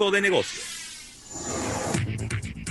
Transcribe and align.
almuerzo 0.00 0.10
de 0.10 0.20
negocios. 0.20 0.76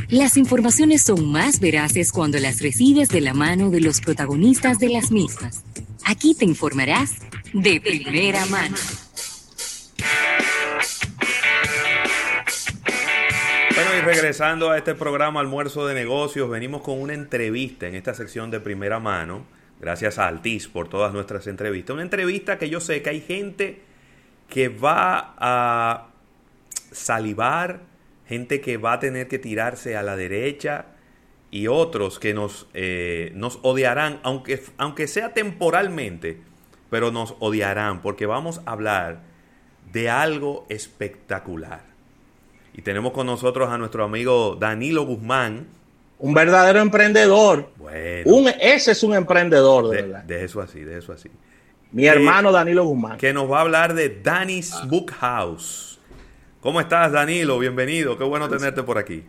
Las 0.09 0.37
informaciones 0.37 1.03
son 1.03 1.31
más 1.31 1.59
veraces 1.59 2.11
cuando 2.11 2.39
las 2.39 2.61
recibes 2.61 3.09
de 3.09 3.21
la 3.21 3.33
mano 3.35 3.69
de 3.69 3.79
los 3.79 4.01
protagonistas 4.01 4.79
de 4.79 4.89
las 4.89 5.11
mismas. 5.11 5.63
Aquí 6.05 6.33
te 6.33 6.45
informarás 6.45 7.17
de 7.53 7.79
primera 7.79 8.45
mano. 8.47 8.75
Bueno, 13.75 13.91
y 13.97 14.01
regresando 14.01 14.71
a 14.71 14.77
este 14.77 14.95
programa 14.95 15.39
Almuerzo 15.39 15.85
de 15.85 15.93
Negocios, 15.93 16.49
venimos 16.49 16.81
con 16.81 16.99
una 16.99 17.13
entrevista 17.13 17.87
en 17.87 17.95
esta 17.95 18.15
sección 18.15 18.49
de 18.49 18.59
primera 18.59 18.99
mano. 18.99 19.45
Gracias 19.79 20.17
a 20.17 20.27
Altiz 20.27 20.67
por 20.67 20.89
todas 20.89 21.13
nuestras 21.13 21.45
entrevistas. 21.45 21.93
Una 21.93 22.03
entrevista 22.03 22.57
que 22.57 22.69
yo 22.69 22.79
sé 22.79 23.03
que 23.03 23.11
hay 23.11 23.21
gente 23.21 23.81
que 24.49 24.69
va 24.69 25.35
a 25.37 26.08
salivar, 26.91 27.81
gente 28.27 28.61
que 28.61 28.77
va 28.77 28.93
a 28.93 28.99
tener 28.99 29.27
que 29.27 29.39
tirarse 29.39 29.97
a 29.97 30.03
la 30.03 30.15
derecha 30.15 30.85
y 31.51 31.67
otros 31.67 32.19
que 32.19 32.33
nos, 32.33 32.67
eh, 32.73 33.31
nos 33.35 33.59
odiarán, 33.63 34.19
aunque, 34.23 34.61
aunque 34.77 35.07
sea 35.07 35.33
temporalmente, 35.33 36.41
pero 36.89 37.11
nos 37.11 37.35
odiarán 37.39 38.01
porque 38.01 38.25
vamos 38.25 38.61
a 38.65 38.71
hablar 38.71 39.21
de 39.91 40.09
algo 40.09 40.65
espectacular. 40.69 41.81
Y 42.73 42.81
tenemos 42.81 43.11
con 43.11 43.25
nosotros 43.25 43.69
a 43.69 43.77
nuestro 43.77 44.03
amigo 44.03 44.55
Danilo 44.59 45.05
Guzmán. 45.05 45.67
Un 46.19 46.33
verdadero 46.33 46.79
emprendedor. 46.79 47.71
Bueno. 47.77 48.49
ese 48.61 48.91
es 48.91 49.03
un 49.03 49.15
emprendedor, 49.15 49.89
de, 49.89 50.01
verdad. 50.01 50.23
De 50.23 50.43
eso 50.45 50.61
así, 50.61 50.81
de 50.81 50.99
eso 50.99 51.13
así. 51.13 51.29
Mi 51.91 52.05
hermano 52.05 52.51
Danilo 52.51 52.85
Guzmán. 52.85 53.17
Que 53.17 53.33
nos 53.33 53.49
va 53.51 53.57
a 53.59 53.61
hablar 53.61 53.95
de 53.95 54.21
Danny's 54.21 54.73
ah. 54.73 54.85
Book 54.87 55.11
House. 55.19 55.98
¿Cómo 56.61 56.81
estás, 56.81 57.11
Danilo? 57.11 57.57
Bienvenido. 57.59 58.17
Qué 58.17 58.23
bueno 58.23 58.49
tenerte 58.49 58.83
por 58.83 58.97
aquí. 58.97 59.23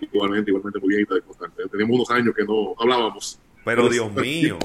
Igualmente, 0.00 0.50
igualmente 0.50 0.78
muy 0.80 0.96
bien. 0.96 1.06
Tenemos 1.70 1.94
unos 1.96 2.10
años 2.10 2.34
que 2.34 2.44
no 2.44 2.74
hablábamos. 2.78 3.38
Pero, 3.64 3.88
Dios 3.88 4.12
mío. 4.12 4.58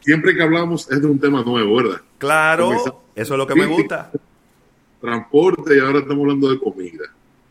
Siempre 0.00 0.34
que 0.34 0.42
hablamos 0.42 0.90
es 0.90 1.00
de 1.00 1.06
un 1.06 1.18
tema 1.18 1.42
nuevo, 1.42 1.76
¿verdad? 1.76 2.00
Claro, 2.18 2.72
eso 3.14 3.34
es 3.34 3.38
lo 3.38 3.46
que 3.46 3.54
me 3.54 3.66
gusta. 3.66 4.10
Transporte 5.00 5.76
y 5.76 5.80
ahora 5.80 5.98
estamos 5.98 6.22
hablando 6.22 6.50
de 6.50 6.58
comida. 6.58 7.04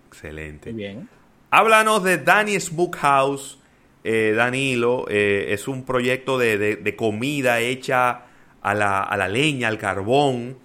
Excelente. 0.07 0.71
bien. 0.71 1.07
Háblanos 1.51 2.03
de 2.03 2.17
Danny's 2.17 2.71
Book 2.71 2.97
House 2.97 3.59
eh, 4.07 4.33
Danilo, 4.35 5.07
eh, 5.09 5.47
es 5.49 5.67
un 5.67 5.83
proyecto 5.83 6.37
de, 6.37 6.95
comida 6.95 7.59
hecha 7.59 8.25
a 8.61 8.73
la, 8.75 9.27
leña, 9.27 9.67
al 9.67 9.79
carbón. 9.79 10.57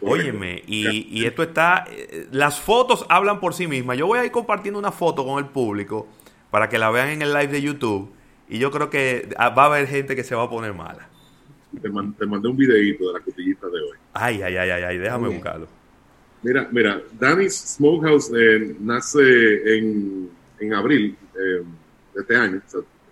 Óyeme, 0.00 0.62
y, 0.66 1.24
esto 1.24 1.42
está, 1.42 1.84
eh, 1.90 2.28
las 2.30 2.60
fotos 2.60 3.04
hablan 3.08 3.40
por 3.40 3.54
sí 3.54 3.66
mismas. 3.66 3.98
Yo 3.98 4.06
voy 4.06 4.18
a 4.18 4.24
ir 4.24 4.30
compartiendo 4.30 4.78
una 4.78 4.92
foto 4.92 5.24
con 5.24 5.38
el 5.42 5.50
público 5.50 6.06
para 6.50 6.68
que 6.68 6.78
la 6.78 6.90
vean 6.90 7.08
en 7.08 7.22
el 7.22 7.32
live 7.32 7.48
de 7.48 7.62
YouTube 7.62 8.10
y 8.48 8.58
yo 8.58 8.70
creo 8.70 8.90
que 8.90 9.28
va 9.38 9.62
a 9.62 9.66
haber 9.66 9.86
gente 9.86 10.14
que 10.14 10.24
se 10.24 10.34
va 10.34 10.44
a 10.44 10.50
poner 10.50 10.72
mala. 10.72 11.08
Te, 11.82 11.90
mandé 11.90 12.48
un 12.48 12.56
videito 12.56 13.08
de 13.08 13.12
la 13.12 13.20
cotillita 13.20 13.66
de 13.66 13.80
hoy. 13.80 13.98
Ay, 14.14 14.40
ay, 14.42 14.56
ay, 14.56 14.70
ay, 14.70 14.98
déjame 14.98 15.28
buscarlo. 15.28 15.68
Mira, 16.42 16.68
mira, 16.70 17.02
Danny's 17.18 17.76
Smokehouse 17.76 18.30
nace 18.80 19.76
en, 19.76 20.30
en 20.60 20.74
abril 20.74 21.16
este 22.18 22.36
año, 22.36 22.60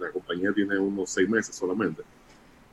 la 0.00 0.10
compañía 0.10 0.52
tiene 0.52 0.78
unos 0.78 1.10
seis 1.10 1.28
meses 1.28 1.54
solamente. 1.54 2.02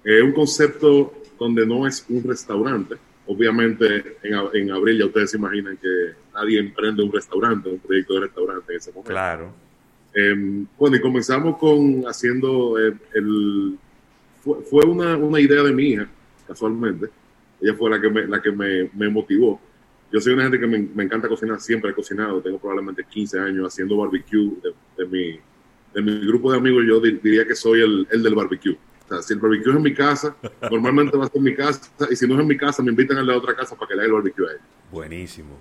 Es 0.04 0.22
un 0.22 0.34
concepto 0.34 1.14
donde 1.40 1.66
no 1.66 1.88
es 1.88 2.06
un 2.10 2.24
restaurante. 2.24 2.96
Obviamente, 3.26 4.18
en, 4.22 4.34
en, 4.54 4.72
abril 4.72 5.00
ya 5.00 5.06
ustedes 5.06 5.32
se 5.32 5.38
imaginan 5.38 5.78
que 5.78 5.88
nadie 6.34 6.60
emprende 6.60 7.04
un 7.04 7.12
restaurante, 7.12 7.70
un 7.70 7.80
proyecto 7.80 8.16
de 8.16 8.20
restaurante 8.22 8.74
en 8.74 8.78
ese 8.78 8.92
momento. 8.92 9.10
Claro. 9.10 9.54
Eh, 10.14 10.66
bueno, 10.78 10.96
y 10.96 11.02
comenzamos 11.02 11.58
con 11.58 12.04
haciendo 12.04 12.78
eh, 12.80 12.94
el. 13.14 13.78
fue, 14.42 14.86
una, 14.86 15.16
una, 15.16 15.40
idea 15.40 15.64
de 15.64 15.72
mi 15.72 15.90
hija, 15.90 16.08
casualmente. 16.48 17.08
Ella 17.62 17.74
fue 17.76 17.90
la 17.90 18.02
que 18.02 18.10
me, 18.10 18.28
la 18.28 18.42
que 18.42 18.52
me, 18.52 18.90
me 18.94 19.10
motivó. 19.10 19.60
Yo 20.12 20.20
soy 20.20 20.34
una 20.34 20.44
gente 20.44 20.60
que 20.60 20.68
me, 20.68 20.80
me, 20.80 21.04
encanta 21.04 21.28
cocinar, 21.28 21.62
siempre 21.62 21.92
he 21.92 21.94
cocinado. 21.94 22.42
Tengo 22.42 22.60
probablemente 22.60 23.06
15 23.10 23.40
años 23.40 23.68
haciendo 23.68 23.98
barbecue 23.98 24.52
de, 24.62 24.74
de 24.98 25.06
mi, 25.10 25.40
de 25.94 26.02
mi 26.02 26.26
grupo 26.26 26.52
de 26.52 26.58
amigos, 26.58 26.84
yo 26.88 27.00
diría 27.00 27.46
que 27.46 27.56
soy 27.56 27.82
el, 27.82 28.08
el, 28.12 28.24
del 28.24 28.36
barbecue. 28.36 28.78
O 29.06 29.10
sea, 29.10 29.22
si 29.22 29.34
el 29.34 29.40
barbecue 29.40 29.72
es 29.72 29.78
en 29.78 29.84
mi 29.84 29.94
casa, 29.94 30.36
normalmente 30.72 31.18
va 31.18 31.26
a 31.26 31.28
ser 31.28 31.38
en 31.38 31.44
mi 31.44 31.56
casa, 31.56 31.82
y 32.10 32.16
si 32.16 32.28
no 32.28 32.36
es 32.36 32.42
en 32.42 32.48
mi 32.48 32.58
casa, 32.58 32.82
me 32.84 32.92
invitan 32.92 33.18
a 33.18 33.24
la 33.24 33.38
otra 33.38 33.56
casa 33.56 33.76
para 33.76 33.88
que 33.88 33.96
le 33.96 34.02
haga 34.02 34.08
el 34.08 34.14
barbecue 34.14 34.48
a 34.48 34.52
él. 34.52 34.60
Buenísimo. 34.92 35.60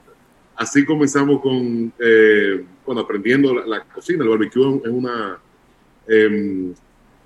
Así 0.55 0.85
comenzamos 0.85 1.41
con, 1.41 1.93
eh, 1.99 2.65
bueno, 2.87 3.01
aprendiendo 3.01 3.55
la, 3.55 3.85
cocina. 3.85 4.23
El 4.23 4.31
barbecue 4.31 4.81
es 4.85 4.91
una, 4.91 5.39
eh, 6.07 6.73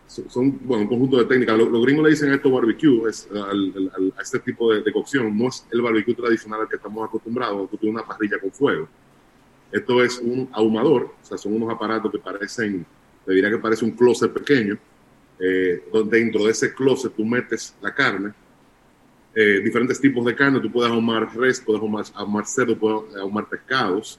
son, 0.06 0.58
bueno, 0.64 0.84
un 0.84 0.88
conjunto 0.88 1.18
de 1.18 1.24
técnicas. 1.24 1.58
Los, 1.58 1.82
gringos 1.82 2.04
le 2.04 2.10
dicen 2.10 2.30
a 2.30 2.36
esto 2.36 2.50
barbecue, 2.50 3.08
es, 3.08 3.28
a 3.34 4.22
este 4.22 4.38
tipo 4.38 4.72
de, 4.72 4.92
cocción. 4.92 5.36
No 5.36 5.48
es 5.48 5.66
el 5.70 5.82
barbecue 5.82 6.14
tradicional 6.14 6.60
al 6.62 6.68
que 6.68 6.76
estamos 6.76 7.06
acostumbrados, 7.06 7.68
tú 7.70 7.76
tienes 7.76 8.00
una 8.00 8.06
parrilla 8.06 8.38
con 8.38 8.52
fuego. 8.52 8.88
Esto 9.72 10.02
es 10.02 10.18
un 10.18 10.48
ahumador, 10.52 11.10
o 11.20 11.26
sea, 11.26 11.36
son 11.36 11.54
unos 11.54 11.74
aparatos 11.74 12.12
que 12.12 12.18
parecen 12.18 12.86
te 13.26 13.32
diría 13.34 13.50
que 13.50 13.58
parece 13.58 13.84
un 13.84 13.90
closet 13.90 14.32
pequeño, 14.32 14.78
eh, 15.38 15.84
donde 15.92 16.18
dentro 16.18 16.44
de 16.44 16.50
ese 16.50 16.72
closet 16.74 17.12
tú 17.14 17.24
metes 17.24 17.74
la 17.80 17.94
carne, 17.94 18.32
eh, 19.34 19.60
diferentes 19.62 20.00
tipos 20.00 20.24
de 20.24 20.34
carne, 20.34 20.60
tú 20.60 20.72
puedes 20.72 20.90
ahumar 20.90 21.28
res, 21.36 21.60
puedes 21.60 21.82
ahumar, 22.14 22.46
cerdo, 22.46 22.78
puedes 22.78 23.14
ahumar 23.16 23.46
pescados. 23.48 24.18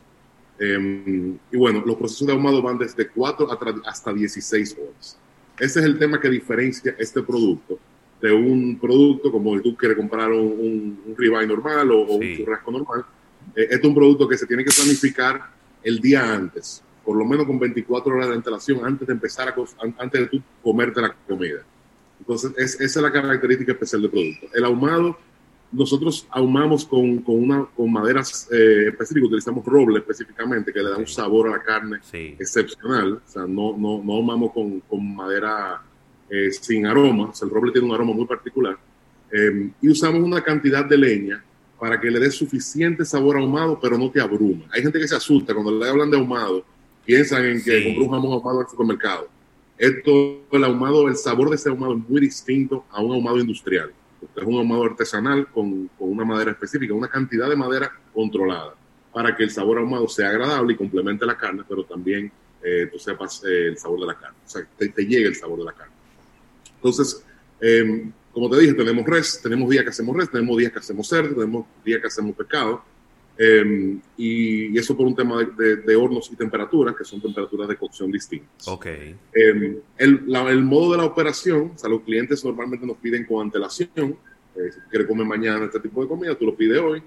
Em, 0.60 1.38
y 1.52 1.58
bueno, 1.58 1.84
los 1.86 1.96
procesos 1.96 2.28
de 2.28 2.34
ahumado 2.34 2.62
van 2.62 2.78
desde 2.78 3.08
4 3.08 3.48
hasta 3.86 4.14
16 4.14 4.78
horas. 4.80 5.18
Ese 5.60 5.80
es 5.80 5.86
el 5.86 5.98
tema 5.98 6.20
que 6.20 6.30
diferencia 6.30 6.96
este 7.00 7.24
producto 7.24 7.80
de 8.22 8.32
un 8.32 8.78
producto 8.80 9.32
como 9.32 9.56
si 9.58 9.64
tú 9.64 9.76
quieres 9.76 9.98
comprar 9.98 10.32
un, 10.32 11.00
un, 11.06 11.16
ribeye 11.16 11.48
normal 11.48 11.92
o, 11.92 12.02
un 12.04 12.36
churrasco 12.36 12.72
normal. 12.72 13.06
Eh, 13.56 13.64
este 13.64 13.76
es 13.76 13.86
un 13.86 13.96
producto 13.96 14.28
que 14.28 14.38
se 14.38 14.46
tiene 14.46 14.64
que 14.64 14.72
planificar 14.72 15.50
el 15.84 16.00
día 16.00 16.34
antes 16.34 16.84
por 17.08 17.16
lo 17.16 17.24
menos 17.24 17.46
con 17.46 17.58
24 17.58 18.14
horas 18.14 18.28
de 18.28 18.36
antelación 18.36 18.86
antes 18.86 19.08
de 19.08 19.14
empezar 19.14 19.48
a 19.48 19.56
antes 19.98 20.22
de 20.22 20.28
tú 20.28 20.44
comerte 20.62 21.00
la 21.00 21.16
comida. 21.26 21.60
Entonces, 22.20 22.52
esa 22.58 22.84
es 22.84 22.96
la 22.98 23.10
característica 23.10 23.72
especial 23.72 24.02
del 24.02 24.12
producto. 24.12 24.48
El 24.54 24.66
ahumado, 24.66 25.18
nosotros 25.72 26.28
ahumamos 26.30 26.86
con, 26.86 27.20
con, 27.20 27.42
una, 27.42 27.66
con 27.78 27.94
maderas 27.94 28.50
eh, 28.52 28.90
específicas, 28.90 29.28
utilizamos 29.28 29.66
roble 29.66 30.00
específicamente, 30.00 30.74
que 30.74 30.84
le 30.84 30.90
da 30.90 30.98
un 30.98 31.08
sabor 31.08 31.48
a 31.48 31.52
la 31.52 31.64
carne 31.64 32.00
excepcional. 32.12 33.14
O 33.26 33.32
sea, 33.32 33.44
no, 33.44 33.78
no, 33.78 34.04
no 34.04 34.14
ahumamos 34.14 34.52
con, 34.52 34.82
con 34.82 35.16
madera 35.16 35.82
eh, 36.30 36.52
sin 36.52 36.88
aroma, 36.88 37.30
o 37.30 37.34
sea, 37.34 37.48
el 37.48 37.54
roble 37.54 37.72
tiene 37.72 37.88
un 37.88 37.96
aroma 37.96 38.12
muy 38.12 38.26
particular. 38.26 38.78
Eh, 39.32 39.72
y 39.82 39.88
usamos 39.88 40.22
una 40.22 40.44
cantidad 40.44 40.84
de 40.84 40.98
leña 40.98 41.42
para 41.80 42.02
que 42.02 42.12
le 42.12 42.20
dé 42.20 42.30
suficiente 42.32 43.06
sabor 43.06 43.38
ahumado, 43.38 43.80
pero 43.80 43.98
no 43.98 44.12
te 44.12 44.20
abruma. 44.20 44.66
Hay 44.74 44.82
gente 44.82 45.00
que 45.00 45.08
se 45.08 45.16
asusta 45.16 45.54
cuando 45.54 45.72
le 45.72 45.88
hablan 45.88 46.12
de 46.12 46.18
ahumado 46.18 46.66
piensan 47.08 47.46
en 47.46 47.64
que 47.64 47.86
compró 47.86 48.04
un 48.04 48.12
jamón 48.12 48.34
ahumado 48.34 48.62
el 48.62 48.68
supermercado. 48.68 49.30
Esto, 49.78 50.46
el 50.52 50.64
ahumado, 50.64 51.08
el 51.08 51.16
sabor 51.16 51.50
de 51.50 51.56
ese 51.56 51.70
ahumado 51.70 51.94
es 51.94 52.10
muy 52.10 52.20
distinto 52.20 52.86
a 52.92 53.02
un 53.02 53.14
ahumado 53.14 53.40
industrial. 53.40 53.94
Es 54.36 54.44
un 54.44 54.56
ahumado 54.56 54.84
artesanal 54.84 55.48
con, 55.48 55.88
con, 55.98 56.12
una 56.12 56.26
madera 56.26 56.52
específica, 56.52 56.94
una 56.94 57.08
cantidad 57.08 57.48
de 57.48 57.56
madera 57.56 57.92
controlada, 58.14 58.76
para 59.14 59.36
que 59.36 59.44
el 59.44 59.52
sabor 59.52 59.78
ahumado 59.78 60.10
sea 60.10 60.30
agradable 60.30 60.74
y 60.74 60.76
complemente 60.76 61.26
la 61.26 61.38
carne, 61.38 61.64
pero 61.68 61.86
también 61.86 62.30
eh, 62.62 62.90
tú 62.92 63.00
sepas 63.00 63.42
eh, 63.46 63.68
el 63.68 63.78
sabor 63.78 64.02
de 64.02 64.08
la 64.08 64.16
carne, 64.16 64.38
o 64.46 64.50
sea, 64.50 64.68
te, 64.78 64.90
te, 64.90 65.06
llegue 65.06 65.28
el 65.28 65.36
sabor 65.36 65.60
de 65.60 65.66
la 65.66 65.74
carne. 65.74 65.94
Entonces, 66.76 67.24
em, 67.62 68.12
como 68.34 68.50
te 68.50 68.60
dije, 68.60 68.74
tenemos 68.74 69.06
res, 69.06 69.40
tenemos 69.42 69.70
días 69.70 69.84
que 69.84 69.92
hacemos 69.92 70.18
res, 70.18 70.30
tenemos 70.30 70.58
días 70.58 70.72
que 70.72 70.80
hacemos 70.80 71.08
cerdo, 71.08 71.36
tenemos 71.36 71.66
días 71.86 72.02
que 72.02 72.08
hacemos 72.08 72.36
pescado 72.36 72.84
Em, 73.38 74.02
y 74.18 74.78
eso 74.78 74.98
por 74.98 75.06
un 75.06 75.16
tema 75.16 75.44
de, 75.44 75.96
hornos 75.96 76.32
y 76.32 76.36
temperaturas, 76.36 76.96
que 76.96 77.04
son 77.04 77.22
temperaturas 77.22 77.68
de 77.68 77.78
cocción 77.78 78.12
distintas. 78.12 78.68
Ok. 78.68 78.88
Em, 78.88 79.78
el, 79.98 80.36
el, 80.36 80.64
modo 80.64 80.94
de 80.94 80.98
la 80.98 81.06
operación, 81.06 81.72
o 81.76 81.78
sea, 81.78 81.90
los 81.90 82.02
clientes 82.02 82.44
normalmente 82.44 82.86
nos 82.86 82.98
piden 82.98 83.26
con 83.26 83.46
antelación. 83.46 84.18
Eh, 84.56 84.72
si 84.74 84.80
quieres 84.90 85.08
comer 85.08 85.28
mañana 85.28 85.66
este 85.66 85.80
tipo 85.80 86.02
de 86.02 86.08
comida, 86.08 86.36
tú 86.36 86.46
lo 86.46 86.56
pides 86.56 86.80
hoy. 86.80 87.04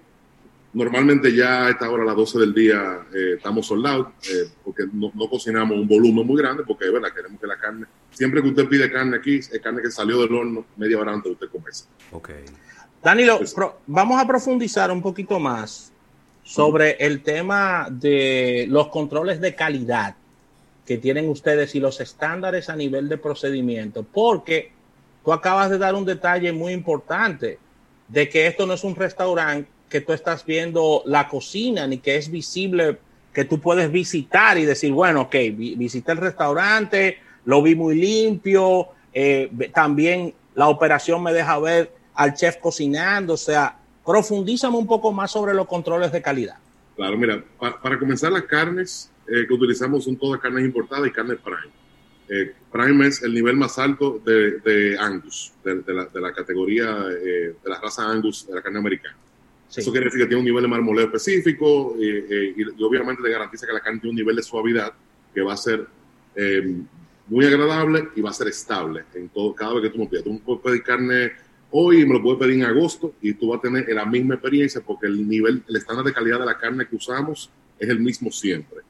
Normalmente 0.72 1.34
ya 1.34 1.66
a 1.66 1.70
esta 1.70 1.90
hora, 1.90 2.04
a 2.04 2.06
las 2.06 2.14
12 2.14 2.38
del 2.38 2.54
día, 2.54 3.00
eh, 3.12 3.34
estamos 3.36 3.66
soldados, 3.66 4.06
eh, 4.30 4.48
porque 4.64 4.84
no, 4.92 5.10
no, 5.12 5.28
cocinamos 5.28 5.76
un 5.76 5.88
volumen 5.88 6.24
muy 6.24 6.40
grande, 6.40 6.62
porque 6.64 6.84
es 6.84 6.92
verdad, 6.92 7.12
queremos 7.12 7.40
que 7.40 7.46
la 7.48 7.58
carne, 7.58 7.86
siempre 8.12 8.40
que 8.40 8.50
usted 8.50 8.68
pide 8.68 8.88
carne 8.88 9.16
aquí, 9.16 9.38
es 9.38 9.60
carne 9.60 9.82
que 9.82 9.90
salió 9.90 10.20
del 10.20 10.32
horno 10.32 10.64
media 10.76 10.96
hora 10.96 11.12
antes 11.12 11.24
de 11.24 11.32
usted 11.32 11.48
comerse. 11.48 11.86
Ok. 12.12 12.30
Danilo, 13.02 13.38
pues 13.38 13.56
vamos 13.88 14.22
a 14.22 14.26
profundizar 14.28 14.92
un 14.92 15.02
poquito 15.02 15.40
más 15.40 15.92
sobre 16.42 16.96
el 17.00 17.22
tema 17.22 17.88
de 17.90 18.66
los 18.68 18.88
controles 18.88 19.40
de 19.40 19.54
calidad 19.54 20.16
que 20.86 20.98
tienen 20.98 21.28
ustedes 21.28 21.74
y 21.74 21.80
los 21.80 22.00
estándares 22.00 22.68
a 22.68 22.76
nivel 22.76 23.08
de 23.08 23.16
procedimiento, 23.16 24.02
porque 24.02 24.72
tú 25.24 25.32
acabas 25.32 25.70
de 25.70 25.78
dar 25.78 25.94
un 25.94 26.04
detalle 26.04 26.52
muy 26.52 26.72
importante 26.72 27.58
de 28.08 28.28
que 28.28 28.46
esto 28.46 28.66
no 28.66 28.74
es 28.74 28.82
un 28.82 28.96
restaurante 28.96 29.70
que 29.88 30.00
tú 30.00 30.12
estás 30.12 30.44
viendo 30.44 31.02
la 31.06 31.28
cocina 31.28 31.86
ni 31.86 31.98
que 31.98 32.16
es 32.16 32.30
visible, 32.30 32.98
que 33.32 33.44
tú 33.44 33.60
puedes 33.60 33.90
visitar 33.90 34.58
y 34.58 34.64
decir, 34.64 34.92
bueno, 34.92 35.22
ok, 35.22 35.34
visité 35.76 36.12
el 36.12 36.18
restaurante, 36.18 37.18
lo 37.44 37.62
vi 37.62 37.74
muy 37.74 37.96
limpio, 37.96 38.88
eh, 39.12 39.50
también 39.74 40.34
la 40.54 40.68
operación 40.68 41.22
me 41.22 41.32
deja 41.32 41.58
ver 41.58 41.92
al 42.14 42.34
chef 42.34 42.56
cocinando, 42.56 43.34
o 43.34 43.36
sea, 43.36 43.76
profundízame 44.10 44.76
un 44.76 44.88
poco 44.88 45.12
más 45.12 45.30
sobre 45.30 45.54
los 45.54 45.68
controles 45.68 46.10
de 46.10 46.20
calidad. 46.20 46.56
Claro, 46.96 47.16
mira, 47.16 47.44
para 47.58 47.96
comenzar 47.96 48.32
las 48.32 48.42
carnes 48.42 49.08
eh, 49.28 49.46
que 49.46 49.54
utilizamos 49.54 50.02
son 50.02 50.16
todas 50.16 50.40
carnes 50.40 50.64
importadas 50.64 51.06
y 51.06 51.12
carne 51.12 51.36
prime. 51.36 51.72
Eh, 52.28 52.52
prime 52.72 53.06
es 53.06 53.22
el 53.22 53.32
nivel 53.32 53.54
más 53.54 53.78
alto 53.78 54.20
de, 54.24 54.96
Angus, 54.98 55.52
de, 55.62 55.84
la, 56.20 56.32
categoría 56.32 57.06
eh, 57.08 57.54
de 57.62 57.70
la 57.70 57.80
raza 57.80 58.10
Angus 58.10 58.48
de 58.48 58.54
la 58.56 58.62
carne 58.62 58.80
americana. 58.80 59.16
Eso 59.72 59.92
quiere 59.92 60.06
decir 60.06 60.22
que 60.22 60.26
tiene 60.26 60.40
un 60.40 60.46
nivel 60.46 60.62
de 60.62 60.68
marmoleo 60.68 61.04
específico 61.04 61.94
y, 61.96 62.82
obviamente 62.82 63.22
le 63.22 63.30
garantiza 63.30 63.64
que 63.64 63.72
la 63.72 63.80
carne 63.80 64.00
tiene 64.00 64.10
un 64.10 64.16
nivel 64.16 64.34
de 64.34 64.42
suavidad 64.42 64.92
que 65.32 65.40
va 65.40 65.52
a 65.52 65.56
ser 65.56 65.86
muy 67.28 67.46
agradable 67.46 68.08
y 68.16 68.20
va 68.20 68.30
a 68.30 68.32
ser 68.32 68.48
estable 68.48 69.04
en 69.14 69.28
todo, 69.28 69.54
cada 69.54 69.74
vez 69.74 69.84
que 69.84 69.90
tú 69.90 69.98
me 69.98 70.06
pidas. 70.08 70.24
Tú 70.24 70.40
puedes 70.40 70.62
pedir 70.62 70.82
carne 70.82 71.32
hoy 71.70 72.04
me 72.06 72.14
lo 72.14 72.22
puedes 72.22 72.38
pedir 72.38 72.54
en 72.54 72.64
agosto 72.64 73.14
y 73.20 73.34
tú 73.34 73.48
vas 73.48 73.58
a 73.58 73.62
tener 73.62 73.88
la 73.88 74.04
misma 74.04 74.34
experiencia 74.34 74.80
porque 74.80 75.06
el 75.06 75.28
nivel, 75.28 75.62
el 75.68 75.76
estándar 75.76 76.04
de 76.04 76.12
calidad 76.12 76.40
de 76.40 76.46
la 76.46 76.58
carne 76.58 76.86
que 76.86 76.96
usamos 76.96 77.50
es 77.78 77.88
el 77.88 78.00
mismo 78.00 78.30
siempre. 78.30 78.80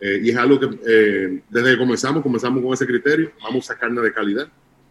Eh, 0.00 0.20
y 0.24 0.30
es 0.30 0.36
algo 0.36 0.58
que 0.58 0.66
eh, 0.84 1.42
desde 1.48 1.70
que 1.70 1.78
comenzamos, 1.78 2.22
comenzamos 2.22 2.60
con 2.60 2.72
ese 2.72 2.86
criterio, 2.86 3.30
vamos 3.40 3.70
a 3.70 3.78
carne 3.78 4.00
de 4.00 4.12
calidad. 4.12 4.48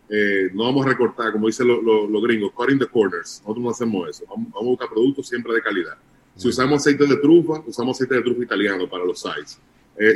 Eh, 0.10 0.50
no 0.54 0.63
vamos 0.63 0.86
a 0.86 0.89
recortar, 0.89 1.31
como 1.31 1.48
dicen 1.48 1.68
los 1.68 2.24
gringos, 2.24 2.51
cutting 2.54 2.80
the 2.80 2.88
corners. 2.88 3.42
Nosotros 3.42 3.63
no 3.63 3.69
hacemos 3.69 4.10
eso. 4.10 4.25
Vamos, 4.30 4.48
a 4.56 4.63
buscar 4.63 4.89
productos 4.89 5.27
siempre 5.27 5.54
de 5.54 5.62
calidad. 5.62 5.98
Si 6.36 6.48
usamos 6.48 6.80
aceite 6.81 7.06
de 7.06 7.18
trufa, 7.18 7.62
usamos 7.66 7.98
aceite 7.98 8.16
de 8.16 8.22
trufa 8.22 8.44
italiano 8.44 8.89
para 8.89 9.04
los 9.04 9.22
sites. 9.22 9.60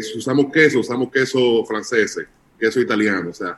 si 0.01 0.17
usamos 0.17 0.51
queso, 0.51 0.79
usamos 0.79 1.11
queso 1.11 1.65
francés, 1.65 2.17
queso 2.57 2.79
italiano. 2.79 3.29
O 3.31 3.33
sea, 3.33 3.57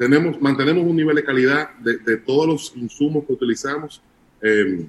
tenemos, 0.00 0.40
mantenemos 0.40 0.82
un 0.82 0.96
nivel 0.96 1.14
de 1.14 1.22
calidad 1.22 1.76
de, 1.76 1.98
de 1.98 2.16
todos 2.16 2.46
los 2.46 2.72
insumos 2.74 3.22
que 3.26 3.34
utilizamos, 3.34 4.00
eh, 4.40 4.86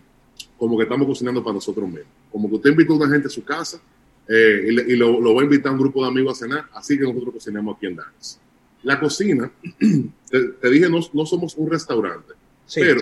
como 0.57 0.77
que 0.77 0.83
estamos 0.83 1.05
cocinando 1.05 1.43
para 1.43 1.55
nosotros 1.55 1.85
mismos. 1.85 2.07
Como 2.31 2.47
que 2.47 2.55
usted 2.55 2.69
invita 2.69 2.93
a 2.93 2.95
una 2.95 3.09
gente 3.09 3.27
a 3.27 3.29
su 3.29 3.43
casa 3.43 3.81
eh, 4.29 4.85
y, 4.87 4.95
lo, 4.95 5.19
lo, 5.19 5.35
va 5.35 5.41
a 5.41 5.43
invitar 5.43 5.67
a 5.67 5.73
un 5.73 5.81
grupo 5.81 6.01
de 6.01 6.07
amigos 6.07 6.37
a 6.37 6.45
cenar, 6.45 6.65
así 6.73 6.97
que 6.97 7.03
nosotros 7.03 7.33
cocinamos 7.33 7.75
aquí 7.75 7.87
en 7.87 7.97
Dallas. 7.97 8.39
La 8.83 9.01
cocina, 9.01 9.51
te, 10.29 10.69
dije, 10.69 10.89
no, 10.89 11.01
no, 11.11 11.25
somos 11.25 11.55
un 11.57 11.69
restaurante, 11.69 12.31
pero 12.73 13.01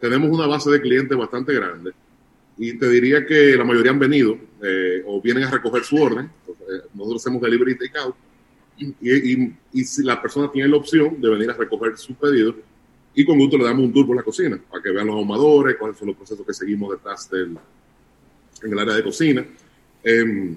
tenemos 0.00 0.30
una 0.30 0.46
base 0.46 0.70
de 0.70 0.80
clientes 0.80 1.14
bastante 1.14 1.52
grande 1.52 1.92
y 2.56 2.78
te 2.78 2.88
diría 2.88 3.26
que 3.26 3.54
la 3.54 3.64
mayoría 3.64 3.90
han 3.90 3.98
venido 3.98 4.38
eh, 4.62 5.02
o 5.06 5.20
vienen 5.20 5.44
a 5.44 5.50
recoger 5.50 5.84
su 5.84 5.96
orden. 5.96 6.30
nosotros 6.94 7.20
hacemos 7.20 7.42
delivery 7.42 7.72
y 7.72 7.86
takeout 7.86 8.16
y, 8.76 9.54
y, 9.72 9.84
si 9.84 10.02
la 10.02 10.20
persona 10.20 10.50
tiene 10.50 10.68
la 10.68 10.76
opción 10.76 11.20
de 11.20 11.28
venir 11.28 11.50
a 11.50 11.54
recoger 11.54 11.96
su 11.96 12.14
pedido, 12.14 12.54
y 13.14 13.24
con 13.24 13.38
gusto 13.38 13.56
le 13.56 13.64
damos 13.64 13.84
un 13.84 13.92
tour 13.92 14.06
por 14.06 14.16
la 14.16 14.22
cocina 14.22 14.60
para 14.68 14.82
que 14.82 14.90
vean 14.90 15.06
los 15.06 15.16
ahumadores, 15.16 15.76
cuáles 15.76 15.96
son 15.96 16.08
los 16.08 16.16
procesos 16.16 16.44
que 16.44 16.52
seguimos 16.52 16.90
detrás 16.90 17.30
del, 17.30 17.56
en 18.62 18.72
el 18.72 18.78
área 18.78 18.94
de 18.94 19.04
cocina. 19.04 19.46
Em, 20.02 20.56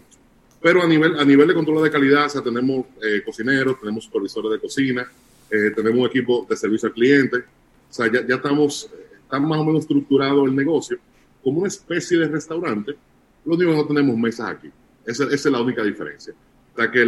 pero 0.59 0.81
a 0.81 0.87
nivel, 0.87 1.19
a 1.19 1.23
nivel 1.23 1.47
de 1.47 1.53
control 1.53 1.83
de 1.83 1.91
calidad, 1.91 2.25
o 2.25 2.29
sea, 2.29 2.41
tenemos 2.41 2.85
eh, 3.01 3.21
cocineros, 3.23 3.79
tenemos 3.79 4.05
supervisores 4.05 4.51
de 4.51 4.59
cocina, 4.59 5.07
eh, 5.51 5.71
tenemos 5.75 5.99
un 5.99 6.07
equipo 6.07 6.47
de 6.49 6.55
servicio 6.55 6.87
al 6.87 6.93
cliente, 6.93 7.37
o 7.37 7.93
sea, 7.93 8.11
ya, 8.11 8.25
ya 8.25 8.35
estamos, 8.35 8.89
está 9.21 9.39
más 9.39 9.59
o 9.59 9.65
menos 9.65 9.81
estructurado 9.81 10.45
el 10.45 10.55
negocio 10.55 10.97
como 11.43 11.59
una 11.59 11.67
especie 11.67 12.17
de 12.17 12.27
restaurante, 12.27 12.95
lo 13.45 13.55
único 13.55 13.71
que 13.71 13.77
no 13.77 13.87
tenemos 13.87 14.17
mesas 14.17 14.49
aquí. 14.49 14.69
esa 15.05 15.25
es 15.31 15.45
la 15.45 15.61
única 15.61 15.83
diferencia 15.83 16.33
sea 16.77 16.91
que 16.91 17.06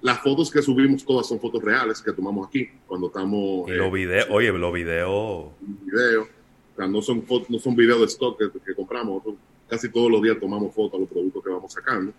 las 0.00 0.20
fotos 0.20 0.50
que 0.50 0.62
subimos 0.62 1.04
todas 1.04 1.28
son 1.28 1.38
fotos 1.38 1.62
reales 1.62 2.00
que 2.00 2.10
tomamos 2.12 2.48
aquí 2.48 2.68
cuando 2.86 3.08
estamos. 3.08 3.68
Y 3.68 3.72
los 3.72 3.88
eh, 3.88 3.90
videos, 3.90 4.26
oye, 4.30 4.50
los 4.50 4.72
videos. 4.72 5.48
Video, 5.60 6.22
o 6.22 6.76
sea, 6.76 6.86
no 6.86 7.02
son 7.02 7.22
no 7.48 7.58
son 7.58 7.76
videos 7.76 8.00
de 8.00 8.06
stock 8.06 8.38
que, 8.38 8.74
compramos. 8.74 9.22
casi 9.68 9.90
todos 9.90 10.10
los 10.10 10.22
días 10.22 10.38
tomamos 10.40 10.74
fotos 10.74 10.94
a 10.94 11.00
los 11.00 11.08
productos 11.08 11.44
que 11.44 11.50
vamos 11.50 11.70
sacando. 11.70 12.12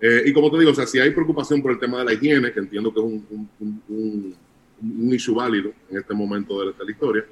Eh, 0.00 0.22
y 0.26 0.32
como 0.32 0.52
te 0.52 0.58
digo, 0.60 0.70
o 0.70 0.74
sea, 0.74 0.86
si 0.86 1.00
hay 1.00 1.10
preocupación 1.10 1.60
por 1.60 1.72
el 1.72 1.80
tema 1.80 1.98
de 1.98 2.04
la 2.04 2.12
higiene, 2.12 2.52
que 2.52 2.60
entiendo 2.60 2.94
que 2.94 3.00
es 3.00 3.04
un, 3.04 3.48
un, 3.58 4.34
un, 4.80 5.12
issue 5.12 5.34
válido 5.34 5.72
en 5.90 5.98
este 5.98 6.14
momento 6.14 6.60
de 6.60 6.66
la, 6.66 6.90
historia, 6.90 7.24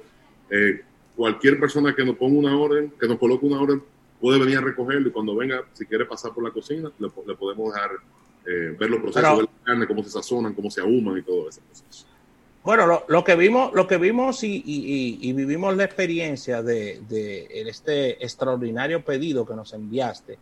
eh, 0.49 0.81
cualquier 1.15 1.57
persona 1.57 1.95
que 1.95 2.03
nos 2.03 2.17
ponga 2.17 2.37
una 2.37 2.57
orden, 2.57 2.91
que 2.99 3.07
nos 3.07 3.17
coloque 3.17 3.45
una 3.45 3.61
orden, 3.61 3.81
puede 4.19 4.37
venir 4.37 4.57
a 4.57 4.61
recogerlo 4.61 5.07
y 5.07 5.11
cuando 5.11 5.33
venga, 5.37 5.63
si 5.71 5.85
quiere 5.85 6.03
pasar 6.03 6.33
por 6.33 6.43
la 6.43 6.51
cocina, 6.51 6.91
le, 6.99 7.07
le 7.25 7.35
podemos 7.35 7.73
dejar 7.73 7.91
eh, 8.49 8.75
ver 8.79 8.89
los 8.89 9.01
procesos 9.01 9.37
de 9.37 9.43
la 9.43 9.49
carne, 9.63 9.87
cómo 9.87 10.03
se 10.03 10.09
sazonan, 10.09 10.53
cómo 10.53 10.71
se 10.71 10.79
ahuman 10.79 11.17
y 11.17 11.21
todo 11.21 11.49
ese 11.49 11.59
proceso. 11.59 12.05
Bueno, 12.63 13.03
lo, 13.07 13.23
que 13.23 13.35
vimos, 13.35 13.73
lo 13.73 13.87
que 13.87 13.97
vimos 13.97 14.43
y, 14.43 15.33
vivimos 15.33 15.75
la 15.75 15.83
experiencia 15.83 16.61
de, 16.61 17.01
este 17.67 18.23
extraordinario 18.23 19.03
pedido 19.03 19.45
que 19.45 19.53
nos 19.53 19.73
enviaste 19.73 20.37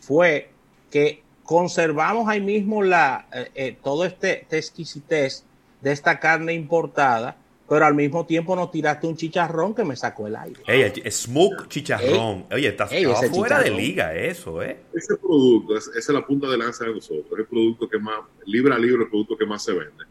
fue 0.00 0.50
que 0.90 1.22
conservamos 1.44 2.28
ahí 2.28 2.40
mismo 2.40 2.82
la, 2.82 3.26
eh, 3.32 3.50
eh, 3.54 3.76
todo 3.82 4.04
este, 4.04 4.42
este 4.42 4.58
exquisitez 4.58 5.44
de 5.80 5.92
esta 5.92 6.18
carne 6.18 6.54
importada 6.54 7.36
pero 7.68 7.84
al 7.84 7.94
mismo 7.94 8.24
tiempo 8.26 8.54
nos 8.54 8.70
tiraste 8.70 9.06
un 9.06 9.16
chicharrón 9.16 9.74
que 9.74 9.84
me 9.84 9.96
sacó 9.96 10.26
el 10.26 10.36
aire. 10.36 10.60
Ey, 10.66 11.10
smoke 11.10 11.68
chicharrón. 11.68 12.46
Oye, 12.52 12.68
está 12.68 12.86
fuera 12.86 13.60
de 13.60 13.70
liga 13.70 14.14
eso, 14.14 14.62
¿eh? 14.62 14.78
Ese 14.92 15.16
producto, 15.16 15.76
esa 15.76 15.98
es 15.98 16.08
la 16.08 16.24
punta 16.24 16.48
de 16.48 16.58
lanza 16.58 16.84
de 16.84 16.94
nosotros. 16.94 17.26
Es 17.32 17.38
el 17.38 17.46
producto 17.46 17.88
que 17.88 17.98
más, 17.98 18.20
libra 18.44 18.76
a 18.76 18.78
libra, 18.78 19.02
el 19.02 19.08
producto 19.08 19.36
que 19.36 19.46
más 19.46 19.64
se 19.64 19.72
vende. 19.72 20.04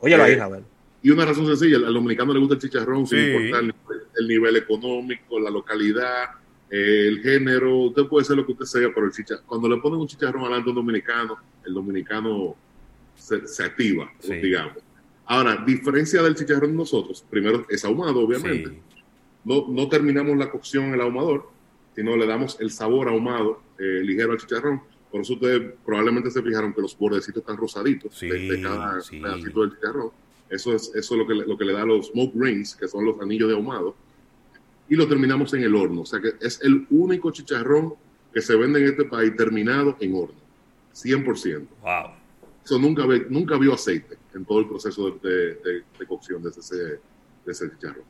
Oye, 0.00 0.16
lo 0.16 0.26
eh, 0.26 0.40
a 0.40 0.48
ver. 0.48 0.62
Y 1.02 1.10
una 1.10 1.26
razón 1.26 1.46
sencilla, 1.46 1.76
al 1.76 1.92
dominicano 1.92 2.32
le 2.32 2.38
gusta 2.38 2.54
el 2.54 2.60
chicharrón 2.60 3.06
sin 3.06 3.18
importar 3.18 3.74
el 4.16 4.28
nivel 4.28 4.56
económico, 4.56 5.38
la 5.38 5.50
localidad, 5.50 6.30
el 6.70 7.20
género. 7.20 7.76
Usted 7.76 8.04
puede 8.06 8.24
ser 8.24 8.36
lo 8.36 8.46
que 8.46 8.52
usted 8.52 8.64
sea, 8.64 8.88
pero 8.94 9.06
el 9.06 9.12
chicharrón, 9.12 9.44
cuando 9.46 9.68
le 9.68 9.76
ponen 9.78 10.00
un 10.00 10.06
chicharrón 10.06 10.44
alante 10.44 10.68
a 10.68 10.70
un 10.70 10.76
dominicano, 10.76 11.36
el 11.66 11.74
dominicano 11.74 12.56
se, 13.16 13.46
se 13.46 13.64
activa, 13.64 14.10
digamos 14.22 14.78
Ahora, 15.32 15.64
diferencia 15.64 16.22
del 16.22 16.34
chicharrón 16.34 16.72
de 16.72 16.76
nosotros, 16.76 17.24
primero 17.30 17.64
es 17.70 17.82
ahumado, 17.86 18.20
obviamente. 18.20 18.82
No, 19.44 19.66
no, 19.66 19.88
terminamos 19.88 20.36
la 20.36 20.50
cocción 20.50 20.84
en 20.84 20.94
el 20.94 21.00
ahumador, 21.00 21.48
sino 21.96 22.14
le 22.18 22.26
damos 22.26 22.60
el 22.60 22.70
sabor 22.70 23.08
ahumado 23.08 23.62
eh, 23.78 24.02
ligero 24.04 24.32
al 24.32 24.38
chicharrón. 24.38 24.82
Por 25.10 25.22
eso 25.22 25.32
ustedes 25.32 25.72
probablemente 25.86 26.30
se 26.30 26.42
fijaron 26.42 26.74
que 26.74 26.82
los 26.82 26.98
bordecitos 26.98 27.40
están 27.40 27.56
rosaditos 27.56 28.20
de, 28.20 28.60
cada 28.62 29.00
pedacito 29.10 29.62
del 29.62 29.70
chicharrón. 29.70 30.10
Eso 30.50 30.74
es, 30.74 30.92
eso 30.94 31.16
lo, 31.16 31.26
que, 31.26 31.32
lo 31.32 31.56
que 31.56 31.64
le 31.64 31.72
da 31.72 31.86
los 31.86 32.08
smoke 32.08 32.34
rings, 32.34 32.76
que 32.76 32.86
son 32.86 33.06
los 33.06 33.18
anillos 33.18 33.48
de 33.48 33.54
ahumado. 33.54 33.96
Y 34.90 34.96
lo 34.96 35.08
terminamos 35.08 35.54
en 35.54 35.62
el 35.62 35.74
horno. 35.74 36.02
O 36.02 36.06
sea 36.06 36.20
que 36.20 36.34
es 36.42 36.60
el 36.60 36.86
único 36.90 37.30
chicharrón 37.30 37.94
que 38.34 38.42
se 38.42 38.54
vende 38.54 38.80
en 38.80 38.88
este 38.90 39.06
país 39.06 39.34
terminado 39.34 39.96
en 39.98 40.14
horno. 40.14 40.42
100%. 40.92 41.66
Wow. 41.80 41.90
Eso 42.62 42.78
nunca, 42.78 43.06
nunca 43.30 43.56
vio 43.56 43.72
aceite 43.72 44.20
en 44.34 44.44
todo 44.44 44.60
el 44.60 44.68
proceso 44.68 45.10
de, 45.22 45.84
cocción 46.06 46.42
de 46.42 46.50
ese, 46.50 46.76
de 46.76 47.00
ese 47.46 47.70
chicharrón. 47.70 48.04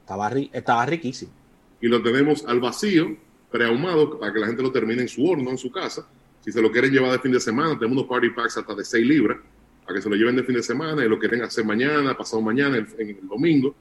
Estaba, 0.00 0.30
estaba 0.52 0.86
riquísimo. 0.86 1.32
Y 1.80 1.88
lo 1.88 2.02
tenemos 2.02 2.44
al 2.46 2.60
vacío, 2.60 3.16
preahumado, 3.50 4.18
para 4.18 4.32
que 4.32 4.38
la 4.38 4.46
gente 4.46 4.62
lo 4.62 4.72
termine 4.72 5.02
en 5.02 5.08
su 5.08 5.26
horno, 5.26 5.50
en 5.50 5.58
su 5.58 5.70
casa. 5.70 6.06
Si 6.40 6.50
se 6.52 6.60
lo 6.60 6.70
quieren 6.70 6.92
llevar 6.92 7.12
de 7.12 7.18
fin 7.18 7.32
de 7.32 7.40
semana, 7.40 7.78
tenemos 7.78 7.98
unos 7.98 8.08
party 8.08 8.30
packs 8.30 8.56
hasta 8.56 8.74
de 8.74 8.84
6 8.84 9.06
libras, 9.06 9.38
para 9.84 9.96
que 9.96 10.02
se 10.02 10.08
lo 10.08 10.16
lleven 10.16 10.36
de 10.36 10.44
fin 10.44 10.54
de 10.54 10.62
semana 10.62 11.04
y 11.04 11.08
lo 11.08 11.18
quieren 11.18 11.42
hacer 11.42 11.64
mañana, 11.64 12.16
pasado 12.16 12.42
mañana, 12.42 12.76
en, 12.76 13.08
el 13.08 13.28
domingo. 13.28 13.74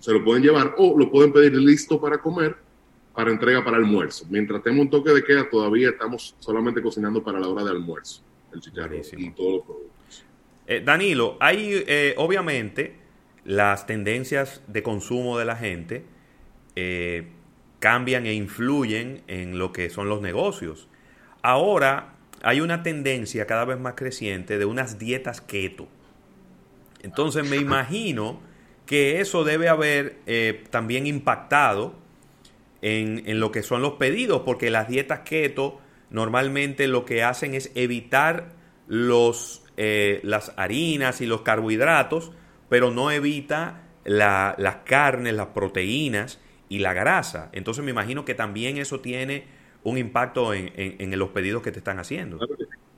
Se 0.00 0.12
lo 0.12 0.24
pueden 0.24 0.42
llevar 0.42 0.74
o 0.78 0.98
lo 0.98 1.10
pueden 1.10 1.32
pedir 1.32 1.54
listo 1.54 2.00
para 2.00 2.18
comer, 2.18 2.56
para 3.14 3.30
entrega 3.30 3.64
para 3.64 3.76
almuerzo. 3.76 4.26
Mientras 4.28 4.62
tenemos 4.62 4.86
un 4.86 4.90
toque 4.90 5.12
de 5.12 5.22
queda, 5.22 5.48
todavía 5.48 5.90
estamos 5.90 6.34
solamente 6.40 6.82
cocinando 6.82 7.22
para 7.22 7.38
la 7.38 7.48
hora 7.48 7.62
de 7.62 7.70
almuerzo 7.70 8.22
el 8.54 8.60
chicharrón 8.60 9.00
y 9.16 9.30
todos 9.30 9.52
los 9.52 9.64
productos. 9.64 9.93
Eh, 10.66 10.82
Danilo, 10.84 11.36
hay 11.40 11.84
eh, 11.86 12.14
obviamente 12.16 12.94
las 13.44 13.86
tendencias 13.86 14.62
de 14.66 14.82
consumo 14.82 15.38
de 15.38 15.44
la 15.44 15.56
gente 15.56 16.04
eh, 16.76 17.28
cambian 17.78 18.26
e 18.26 18.32
influyen 18.32 19.22
en 19.26 19.58
lo 19.58 19.72
que 19.72 19.90
son 19.90 20.08
los 20.08 20.22
negocios. 20.22 20.88
Ahora 21.42 22.14
hay 22.42 22.60
una 22.60 22.82
tendencia 22.82 23.46
cada 23.46 23.66
vez 23.66 23.78
más 23.78 23.94
creciente 23.94 24.58
de 24.58 24.64
unas 24.64 24.98
dietas 24.98 25.40
keto. 25.42 25.88
Entonces 27.02 27.48
me 27.48 27.56
imagino 27.56 28.40
que 28.86 29.20
eso 29.20 29.44
debe 29.44 29.68
haber 29.68 30.16
también 30.70 31.06
impactado 31.06 31.94
en, 32.80 33.22
en, 33.26 33.40
lo 33.40 33.50
que 33.50 33.62
son 33.62 33.82
los 33.82 33.94
pedidos, 33.94 34.42
porque 34.46 34.70
las 34.70 34.88
dietas 34.88 35.20
keto 35.20 35.80
normalmente 36.08 36.86
lo 36.86 37.04
que 37.04 37.22
hacen 37.22 37.54
es 37.54 37.70
evitar 37.74 38.52
los, 38.86 39.63
eh, 39.76 40.20
las 40.22 40.52
harinas 40.56 41.20
y 41.20 41.26
los 41.26 41.42
carbohidratos, 41.42 42.32
pero 42.68 42.90
no 42.90 43.10
evita 43.10 43.82
las 44.04 44.76
carnes, 44.84 45.34
las 45.34 45.48
proteínas 45.48 46.38
y 46.68 46.78
la 46.78 46.92
grasa. 46.92 47.50
Entonces 47.52 47.84
me 47.84 47.90
imagino 47.90 48.24
que 48.24 48.34
también 48.34 48.76
eso 48.76 49.00
tiene 49.00 49.46
un 49.82 49.98
impacto 49.98 50.54
en, 50.54 50.70
en, 50.76 51.18
los 51.18 51.30
pedidos 51.30 51.62
que 51.62 51.72
te 51.72 51.78
están 51.78 51.98
haciendo. 51.98 52.38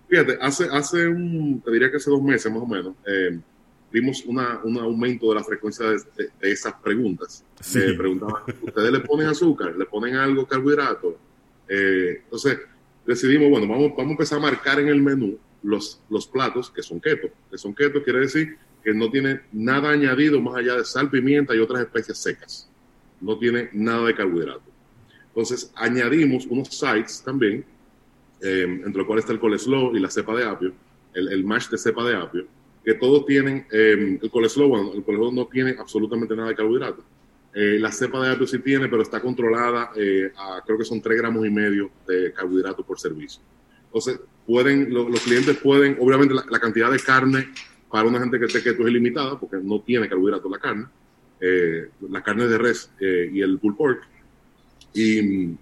Fíjate, 0.08 0.38
hace, 0.40 0.68
hace 0.70 1.08
un, 1.08 1.60
te 1.64 1.70
diría 1.72 1.90
que 1.90 1.96
hace 1.96 2.10
dos 2.10 2.22
meses 2.22 2.52
más 2.52 2.62
o 2.62 2.66
menos, 2.66 2.94
eh, 3.06 3.38
vimos 3.90 4.24
una, 4.26 4.60
un 4.62 4.78
aumento 4.78 5.30
de 5.30 5.34
la 5.34 5.44
frecuencia 5.44 5.86
de, 5.86 5.98
esas 6.42 6.74
preguntas. 6.74 7.44
Sí. 7.60 7.80
preguntaban, 7.96 8.42
¿ustedes 8.62 8.92
le 8.92 9.00
ponen 9.00 9.28
azúcar? 9.28 9.74
¿Le 9.76 9.86
ponen 9.86 10.14
algo 10.14 10.46
carbohidrato? 10.46 11.16
Eh, 11.68 12.20
entonces 12.24 12.58
decidimos, 13.04 13.50
bueno, 13.50 13.66
vamos, 13.66 13.90
vamos 13.96 14.10
a 14.10 14.12
empezar 14.12 14.38
a 14.38 14.42
marcar 14.42 14.78
en 14.78 14.88
el 14.88 15.02
menú 15.02 15.38
los, 15.66 16.00
los 16.08 16.26
platos 16.26 16.70
que 16.70 16.82
son 16.82 17.00
keto. 17.00 17.28
Que 17.50 17.58
son 17.58 17.74
keto 17.74 18.02
quiere 18.02 18.20
decir 18.20 18.56
que 18.82 18.94
no 18.94 19.10
tiene 19.10 19.40
nada 19.52 19.90
añadido 19.90 20.40
más 20.40 20.56
allá 20.56 20.76
de 20.76 20.84
sal, 20.84 21.10
pimienta 21.10 21.54
y 21.54 21.58
otras 21.58 21.82
especias 21.82 22.18
secas. 22.18 22.70
No 23.20 23.36
tiene 23.36 23.68
nada 23.72 24.06
de 24.06 24.14
carbohidrato. 24.14 24.62
Entonces 25.28 25.72
añadimos 25.74 26.46
unos 26.46 26.68
sites 26.68 27.22
también, 27.22 27.64
eh, 28.40 28.62
entre 28.62 28.98
los 28.98 29.06
cuales 29.06 29.24
está 29.24 29.32
el 29.32 29.40
coleslaw 29.40 29.94
y 29.96 30.00
la 30.00 30.08
cepa 30.08 30.36
de 30.36 30.44
apio, 30.44 30.72
el, 31.14 31.28
el 31.32 31.44
mash 31.44 31.68
de 31.68 31.78
cepa 31.78 32.04
de 32.04 32.16
apio, 32.16 32.46
que 32.84 32.94
todos 32.94 33.26
tienen, 33.26 33.66
eh, 33.72 34.18
el 34.22 34.30
coleslaw, 34.30 34.68
bueno, 34.68 34.92
el 34.94 35.02
coleslaw 35.02 35.32
no 35.32 35.46
tiene 35.46 35.74
absolutamente 35.78 36.36
nada 36.36 36.50
de 36.50 36.54
carbohidrato. 36.54 37.02
Eh, 37.52 37.78
la 37.80 37.90
cepa 37.90 38.24
de 38.24 38.32
apio 38.32 38.46
sí 38.46 38.60
tiene, 38.60 38.88
pero 38.88 39.02
está 39.02 39.20
controlada 39.20 39.90
a 40.36 40.62
creo 40.64 40.78
que 40.78 40.84
son 40.84 41.00
3 41.02 41.18
gramos 41.18 41.44
y 41.44 41.50
medio 41.50 41.90
de 42.06 42.32
carbohidrato 42.32 42.84
por 42.84 43.00
servicio. 43.00 43.42
Entonces, 43.86 44.20
pueden, 44.46 44.92
los 44.92 45.20
clientes 45.20 45.56
pueden, 45.56 45.96
obviamente 46.00 46.34
la, 46.34 46.58
cantidad 46.60 46.90
de 46.90 47.00
carne 47.00 47.48
para 47.90 48.08
una 48.08 48.20
gente 48.20 48.38
que 48.38 48.46
esté 48.46 48.62
keto 48.62 48.82
es 48.82 48.90
ilimitada 48.90 49.38
porque 49.38 49.56
no 49.62 49.80
tiene 49.80 50.08
carbohidratos 50.08 50.50
la 50.50 50.58
carne, 50.58 50.86
eh, 51.40 51.88
la 52.08 52.22
carne 52.22 52.46
de 52.46 52.58
res 52.58 52.90
eh, 53.00 53.30
y 53.32 53.40
el 53.40 53.58
pulled 53.58 53.76
pork. 53.76 54.02
Y, 54.94 55.56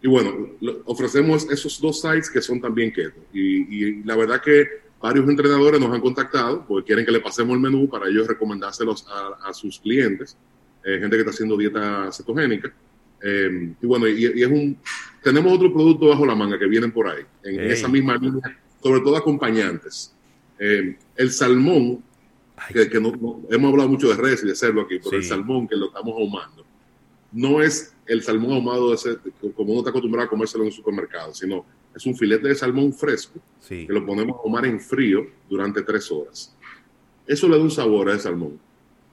y 0.00 0.06
bueno, 0.06 0.50
ofrecemos 0.84 1.50
esos 1.50 1.80
dos 1.80 2.00
sites 2.00 2.30
que 2.30 2.40
son 2.40 2.60
también 2.60 2.92
keto. 2.92 3.20
Y, 3.32 4.02
la 4.04 4.16
verdad 4.16 4.40
que 4.40 4.66
varios 5.00 5.28
entrenadores 5.28 5.80
nos 5.80 5.92
han 5.92 6.00
contactado 6.00 6.64
porque 6.66 6.86
quieren 6.86 7.04
que 7.04 7.12
le 7.12 7.20
pasemos 7.20 7.54
el 7.54 7.60
menú 7.60 7.88
para 7.88 8.08
ellos 8.08 8.26
recomendárselos 8.26 9.06
a, 9.08 9.52
sus 9.52 9.78
clientes, 9.80 10.36
eh, 10.84 10.98
gente 11.00 11.16
que 11.16 11.20
está 11.20 11.30
haciendo 11.30 11.56
dieta 11.56 12.10
cetogénica. 12.12 12.72
Y 13.22 13.86
bueno, 13.86 14.06
y, 14.06 14.24
es 14.24 14.46
un, 14.46 14.78
tenemos 15.22 15.52
otro 15.52 15.72
producto 15.72 16.08
bajo 16.08 16.24
la 16.24 16.34
manga 16.34 16.58
que 16.58 16.66
vienen 16.66 16.92
por 16.92 17.08
ahí, 17.08 17.22
en 17.42 17.60
esa 17.70 17.88
misma 17.88 18.16
línea, 18.16 18.58
sobre 18.82 19.00
todo 19.00 19.16
acompañantes. 19.16 20.14
Eh, 20.58 20.96
el 21.16 21.30
salmón, 21.30 22.02
que, 22.72 23.00
no, 23.00 23.42
hemos 23.50 23.70
hablado 23.70 23.88
mucho 23.88 24.08
de 24.08 24.16
res 24.16 24.42
y 24.42 24.48
de 24.48 24.54
cerdo 24.54 24.82
aquí, 24.82 24.98
pero 25.02 25.16
el 25.16 25.24
salmón 25.24 25.68
que 25.68 25.76
lo 25.76 25.86
estamos 25.86 26.14
ahumando, 26.16 26.64
no 27.32 27.60
es 27.62 27.94
el 28.06 28.22
salmón 28.22 28.52
ahumado 28.52 28.94
ese, 28.94 29.16
como 29.54 29.72
uno 29.72 29.80
está 29.80 29.90
acostumbrado 29.90 30.26
a 30.26 30.30
comérselo 30.30 30.64
en 30.64 30.68
un 30.68 30.72
supermercado, 30.72 31.34
sino 31.34 31.64
es 31.94 32.06
un 32.06 32.16
filete 32.16 32.48
de 32.48 32.54
salmón 32.54 32.92
fresco 32.92 33.40
que 33.68 33.86
lo 33.88 34.04
ponemos 34.06 34.36
a 34.36 34.40
ahumar 34.40 34.66
en 34.66 34.80
frío 34.80 35.26
durante 35.48 35.82
tres 35.82 36.10
horas. 36.10 36.56
Eso 37.26 37.48
le 37.48 37.58
da 37.58 37.62
un 37.62 37.70
sabor 37.70 38.08
a 38.08 38.14
ese 38.14 38.24
salmón 38.24 38.58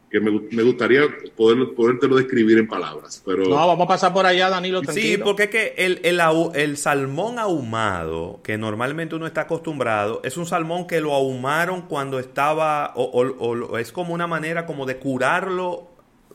que 0.10 0.20
me, 0.20 0.64
gustaría 0.64 1.02
poder, 1.36 1.74
podértelo 1.76 2.16
describir 2.16 2.58
en 2.58 2.68
palabras. 2.68 3.22
Pero... 3.26 3.44
No, 3.44 3.56
vamos 3.56 3.86
a 3.86 3.88
pasar 3.88 4.14
por 4.14 4.26
allá, 4.26 4.50
Danilo. 4.50 4.82
Sí, 4.86 5.18
porque 5.18 5.44
es 5.44 5.50
que 5.50 5.74
el, 5.78 6.00
el, 6.04 6.22
el, 6.54 6.78
salmón 6.78 7.40
ahumado, 7.40 8.40
que 8.44 8.58
normalmente 8.58 9.16
uno 9.16 9.28
está 9.28 9.42
acostumbrado, 9.42 10.22
es 10.24 10.38
un 10.38 10.46
salmón 10.46 10.88
que 10.88 11.02
lo 11.02 11.14
ahumaron 11.14 11.84
cuando 11.84 12.20
estaba, 12.20 12.94
o, 12.96 13.04
o, 13.04 13.78
es 13.78 13.92
como 13.92 14.14
una 14.14 14.28
manera 14.28 14.66
como 14.66 14.86
de 14.86 14.98
curarlo 14.98 15.90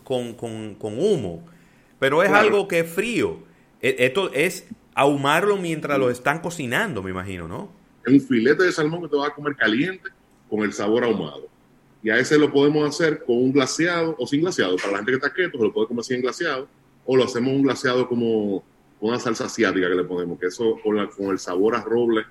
con, 0.05 0.35
con, 0.35 0.75
con 0.75 0.99
humo. 0.99 1.47
Pero 1.99 2.23
es 2.23 2.31
algo 2.31 2.69
que 2.69 2.81
es 2.81 2.91
frío. 2.91 3.39
E, 3.81 3.97
esto 4.00 4.31
es 4.33 4.67
ahumarlo 4.95 5.57
mientras 5.57 5.99
lo 5.99 6.11
están 6.11 6.41
cocinando, 6.41 7.03
me 7.03 7.11
imagino, 7.11 7.49
¿no? 7.49 7.73
Es 8.05 8.12
un 8.12 8.21
filete 8.21 8.65
de 8.65 8.73
salmón 8.73 9.03
que 9.03 9.09
te 9.09 9.17
va 9.17 9.29
a 9.29 9.35
comer 9.35 9.57
caliente 9.57 10.11
con 10.49 10.61
el 10.61 10.73
sabor 10.73 11.05
ahumado. 11.05 11.49
Y 12.02 12.11
a 12.11 12.19
ese 12.19 12.38
lo 12.38 12.50
podemos 12.50 12.88
hacer 12.88 13.25
con 13.25 13.37
un 13.37 13.52
glaseado 13.52 14.16
o 14.19 14.26
sin 14.26 14.40
glaseado. 14.40 14.76
Para 14.76 14.92
la 14.92 14.99
gente 14.99 15.12
que 15.12 15.16
está 15.16 15.33
quieto, 15.33 15.59
se 15.59 15.64
lo 15.64 15.73
puede 15.73 15.88
comer 15.88 16.04
sin 16.04 16.23
glaseado. 16.23 16.69
O 17.04 17.16
lo 17.16 17.25
hacemos 17.25 17.52
un 17.52 17.62
glaseado 17.62 18.09
como 18.09 18.64
una 19.00 19.19
salsa 19.19 19.47
asiática 19.47 19.88
que 19.88 19.95
le 19.95 20.04
ponemos, 20.04 20.38
que 20.38 20.47
eso 20.47 20.78
con, 20.83 20.99
el 21.30 21.38
sabor 21.38 21.75
a 21.75 21.80
roble, 21.80 22.25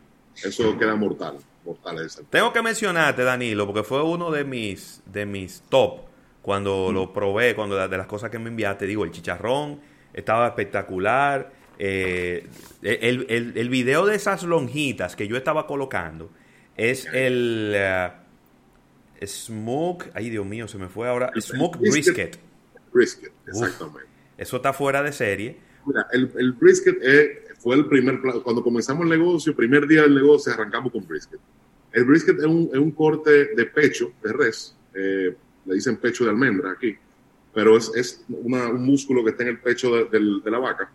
eso 0.43 0.77
queda 0.77 0.95
mortal. 0.95 1.37
mortal 1.65 2.05
ese. 2.05 2.23
Tengo 2.29 2.53
que 2.53 2.61
mencionarte, 2.61 3.23
Danilo, 3.23 3.65
porque 3.65 3.83
fue 3.83 4.03
uno 4.03 4.31
de 4.31 4.43
mis, 4.43 5.01
de 5.05 5.25
mis 5.25 5.61
top 5.69 6.01
cuando 6.41 6.91
lo 6.91 7.11
probé, 7.11 7.55
cuando 7.55 7.75
de 7.87 7.97
las 7.97 8.07
cosas 8.07 8.29
que 8.29 8.39
me 8.39 8.49
enviaste, 8.49 8.85
digo, 8.85 9.03
el 9.03 9.11
chicharrón 9.11 9.79
estaba 10.13 10.47
espectacular. 10.47 11.51
Eh, 11.77 12.47
el, 12.81 13.25
el, 13.29 13.53
el, 13.55 13.69
video 13.69 14.05
de 14.05 14.15
esas 14.15 14.43
lonjitas 14.43 15.15
que 15.15 15.27
yo 15.27 15.37
estaba 15.37 15.65
colocando 15.65 16.29
es 16.75 17.05
el... 17.13 17.73
Eh, 17.75 18.09
Smoke, 19.25 20.11
ay 20.13 20.29
Dios 20.29 20.45
mío, 20.45 20.67
se 20.67 20.77
me 20.77 20.87
fue 20.87 21.07
ahora. 21.07 21.31
Smoke 21.39 21.77
brisket. 21.79 22.37
Brisket, 22.93 23.31
exactamente. 23.47 24.09
eso 24.37 24.57
está 24.57 24.73
fuera 24.73 25.03
de 25.03 25.11
serie. 25.11 25.57
Mira, 25.85 26.07
el, 26.11 26.31
el 26.37 26.53
brisket 26.53 26.97
eh, 27.01 27.43
fue 27.59 27.75
el 27.75 27.87
primer, 27.87 28.19
cuando 28.43 28.63
comenzamos 28.63 29.03
el 29.03 29.09
negocio, 29.09 29.55
primer 29.55 29.87
día 29.87 30.03
del 30.03 30.15
negocio, 30.15 30.53
arrancamos 30.53 30.91
con 30.91 31.05
brisket. 31.07 31.39
El 31.91 32.05
brisket 32.05 32.37
es 32.39 32.45
un, 32.45 32.69
es 32.71 32.79
un 32.79 32.91
corte 32.91 33.55
de 33.55 33.65
pecho 33.65 34.11
de 34.23 34.33
res, 34.33 34.75
eh, 34.93 35.35
le 35.65 35.75
dicen 35.75 35.97
pecho 35.97 36.23
de 36.23 36.29
almendra 36.29 36.71
aquí, 36.71 36.95
pero 37.53 37.77
es, 37.77 37.91
es 37.95 38.23
una, 38.29 38.69
un 38.69 38.83
músculo 38.85 39.23
que 39.23 39.31
está 39.31 39.43
en 39.43 39.49
el 39.49 39.59
pecho 39.59 40.05
de, 40.05 40.19
de 40.43 40.51
la 40.51 40.59
vaca. 40.59 40.91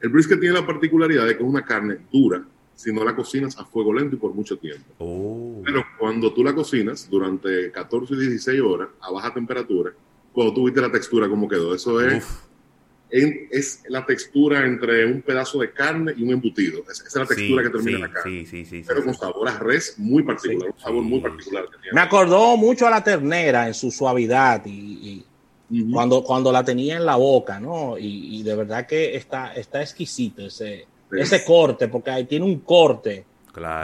El 0.00 0.10
brisket 0.10 0.38
tiene 0.38 0.54
la 0.54 0.66
particularidad 0.66 1.26
de 1.26 1.36
que 1.36 1.42
es 1.42 1.48
una 1.48 1.64
carne 1.64 1.98
dura, 2.12 2.44
si 2.74 2.92
no 2.92 3.04
la 3.04 3.14
cocinas 3.14 3.58
a 3.58 3.64
fuego 3.64 3.92
lento 3.92 4.16
y 4.16 4.18
por 4.18 4.34
mucho 4.34 4.58
tiempo. 4.58 4.84
Oh. 4.98 5.62
Pero 5.64 5.84
cuando 5.98 6.32
tú 6.32 6.42
la 6.42 6.54
cocinas 6.54 7.08
durante 7.08 7.70
14 7.70 8.14
y 8.14 8.16
16 8.16 8.60
horas 8.60 8.88
a 9.00 9.10
baja 9.10 9.32
temperatura, 9.32 9.92
cuando 10.32 10.52
tú 10.52 10.64
viste 10.64 10.80
la 10.80 10.90
textura 10.90 11.28
como 11.28 11.48
quedó, 11.48 11.74
eso 11.74 12.00
es, 12.00 12.24
es 13.08 13.82
la 13.88 14.04
textura 14.04 14.66
entre 14.66 15.06
un 15.06 15.22
pedazo 15.22 15.60
de 15.60 15.72
carne 15.72 16.12
y 16.16 16.24
un 16.24 16.30
embutido. 16.30 16.82
Esa 16.90 17.04
es 17.06 17.14
la 17.14 17.26
textura 17.26 17.62
que 17.62 17.70
termina 17.70 17.98
la 18.00 18.12
carne. 18.12 18.44
Pero 18.86 19.04
con 19.04 19.14
sabor 19.14 19.48
a 19.48 19.58
res 19.58 19.94
muy 19.96 20.24
particular, 20.24 20.70
un 20.72 20.80
sabor 20.80 21.02
muy 21.04 21.20
particular. 21.20 21.66
Me 21.92 22.00
acordó 22.00 22.56
mucho 22.56 22.86
a 22.86 22.90
la 22.90 23.04
ternera 23.04 23.68
en 23.68 23.74
su 23.74 23.92
suavidad 23.92 24.62
y, 24.66 25.24
cuando, 25.92 26.22
cuando 26.24 26.50
la 26.50 26.64
tenía 26.64 26.96
en 26.96 27.06
la 27.06 27.16
boca, 27.16 27.60
¿no? 27.60 27.96
Y, 27.96 28.42
de 28.42 28.56
verdad 28.56 28.86
que 28.86 29.14
está, 29.14 29.54
está 29.54 29.80
exquisito 29.80 30.46
ese 30.46 30.86
ese 31.18 31.44
corte, 31.44 31.88
porque 31.88 32.10
ahí 32.10 32.24
tiene 32.24 32.44
un 32.44 32.60
corte 32.60 33.24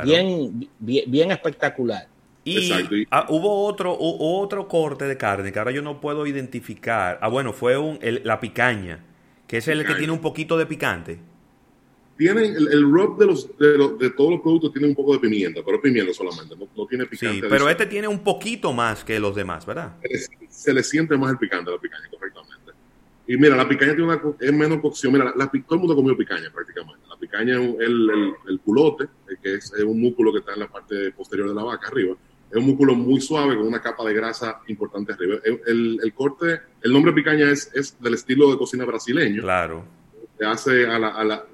bien, 0.05 0.69
bien, 0.79 1.31
espectacular. 1.31 2.09
Y 2.43 3.07
ah, 3.11 3.27
hubo 3.29 3.67
otro, 3.67 3.97
otro 3.99 4.67
corte 4.67 5.05
de 5.05 5.17
carne 5.17 5.53
que 5.53 5.59
ahora 5.59 5.73
yo 5.73 5.83
no 5.83 6.01
puedo 6.01 6.27
identificar. 6.27 7.19
Ah, 7.21 7.29
bueno, 7.29 7.53
fue 7.53 7.77
un, 7.77 7.99
la 8.25 8.41
picaña, 8.41 9.05
que 9.47 9.59
es 9.59 9.69
el 9.69 9.85
que 9.85 9.95
tiene 9.95 10.13
un 10.13 10.21
poquito 10.21 10.57
de 10.57 10.67
picante. 10.67 11.19
Tienen 12.17 12.55
el, 12.55 12.69
el 12.69 12.83
rub 12.83 13.19
de, 13.19 13.27
los, 13.27 13.49
de, 13.59 14.11
todos 14.11 14.31
los 14.33 14.41
productos 14.41 14.73
tiene 14.75 14.89
un 14.89 14.95
poco 14.95 15.15
de 15.15 15.21
pimienta, 15.21 15.63
pero 15.65 15.81
pimienta 15.81 16.13
solamente, 16.13 16.55
no, 16.55 16.87
tiene 16.87 17.07
picante. 17.07 17.41
Sí, 17.41 17.47
pero 17.49 17.67
este 17.69 17.87
tiene 17.87 18.09
un 18.09 18.19
poquito 18.19 18.75
más 18.75 19.05
que 19.05 19.19
los 19.19 19.35
demás, 19.35 19.65
¿verdad? 19.65 19.97
Se, 20.51 20.75
le 20.75 20.83
siente 20.83 21.17
más 21.17 21.31
el 21.31 21.39
picante 21.39 21.71
a 21.71 21.75
la 21.75 21.81
picaña, 21.81 22.05
correctamente. 22.11 22.73
Y 23.27 23.39
mira, 23.39 23.57
la 23.57 23.67
picaña 23.67 23.95
tiene 23.95 24.13
una, 24.13 24.21
es 24.39 24.53
menos 24.53 24.81
cocción. 24.81 25.15
Mira, 25.15 25.33
la, 25.35 25.47
todo 25.47 25.63
el 25.71 25.79
mundo 25.79 25.97
comió 25.97 26.15
picaña 26.15 26.51
prácticamente. 26.53 27.01
Es 27.33 27.41
el, 27.41 27.77
el, 27.81 28.35
el 28.49 28.61
culote, 28.61 29.05
eh, 29.05 29.37
que 29.43 29.55
es, 29.55 29.73
un 29.85 30.01
músculo 30.01 30.33
que 30.33 30.41
está 30.41 30.55
en 30.55 30.61
la 30.61 30.69
parte 30.69 31.13
posterior 31.13 31.49
de 31.49 31.55
la 31.55 31.63
vaca 31.63 31.89
arriba. 31.89 32.17
Es 32.51 32.57
un 32.57 32.67
músculo 32.67 32.95
muy 32.95 33.21
suave 33.21 33.57
con 33.57 33.67
una 33.67 33.81
capa 33.81 34.05
de 34.05 34.15
grasa 34.15 34.61
importante 34.67 35.13
arriba. 35.13 35.37
El, 35.45 36.01
el 36.03 36.15
corte, 36.15 36.61
el 36.83 36.93
nombre 36.93 37.13
picaña 37.13 37.51
es, 37.51 37.71
es, 37.75 38.01
del 38.01 38.15
estilo 38.15 38.51
de 38.51 38.59
cocina 38.59 38.85
brasileño. 38.85 39.43
Claro. 39.43 39.85
Se 40.37 40.45
hace 40.45 40.87
a 40.87 40.99
la, 40.99 41.09
a 41.09 41.25
la, 41.25 41.45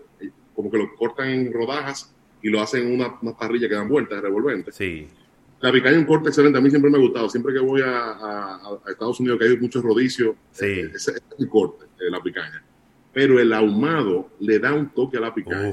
como 0.55 0.71
que 0.71 0.79
lo 0.79 0.95
cortan 0.95 1.29
en 1.29 1.53
rodajas 1.53 2.15
y 2.43 2.49
lo 2.49 2.63
hacen 2.63 2.87
en 2.87 2.95
una, 2.95 3.19
una 3.21 3.37
parrilla 3.37 3.69
que 3.69 3.75
dan 3.75 3.89
vueltas, 3.89 4.23
revolventes. 4.23 4.75
Sí. 4.75 5.07
La 5.61 5.73
picaña 5.73 5.97
es 5.97 5.99
un 5.99 6.07
corte 6.07 6.29
excelente. 6.29 6.59
A 6.59 6.61
mí 6.61 6.71
siempre 6.71 6.91
me 6.91 6.99
ha 6.99 7.01
gustado. 7.01 7.29
Siempre 7.29 7.53
que 7.53 7.61
voy 7.61 7.83
a, 7.85 8.59
Estados 8.89 9.21
Unidos, 9.21 9.39
que 9.39 9.47
hay 9.47 9.57
muchos 9.57 9.83
rodicios, 9.83 10.37
eh, 10.61 10.91
ese 10.95 11.13
es 11.13 11.23
el 11.39 11.49
corte 11.49 11.87
de 11.99 12.11
la 12.11 12.23
picaña. 12.23 12.63
Pero 13.17 13.41
el 13.41 13.51
ahumado 13.55 14.29
le 14.41 14.59
da 14.59 14.75
un 14.75 14.91
toque 14.91 15.17
a 15.17 15.21
la 15.21 15.33
picaña. 15.33 15.73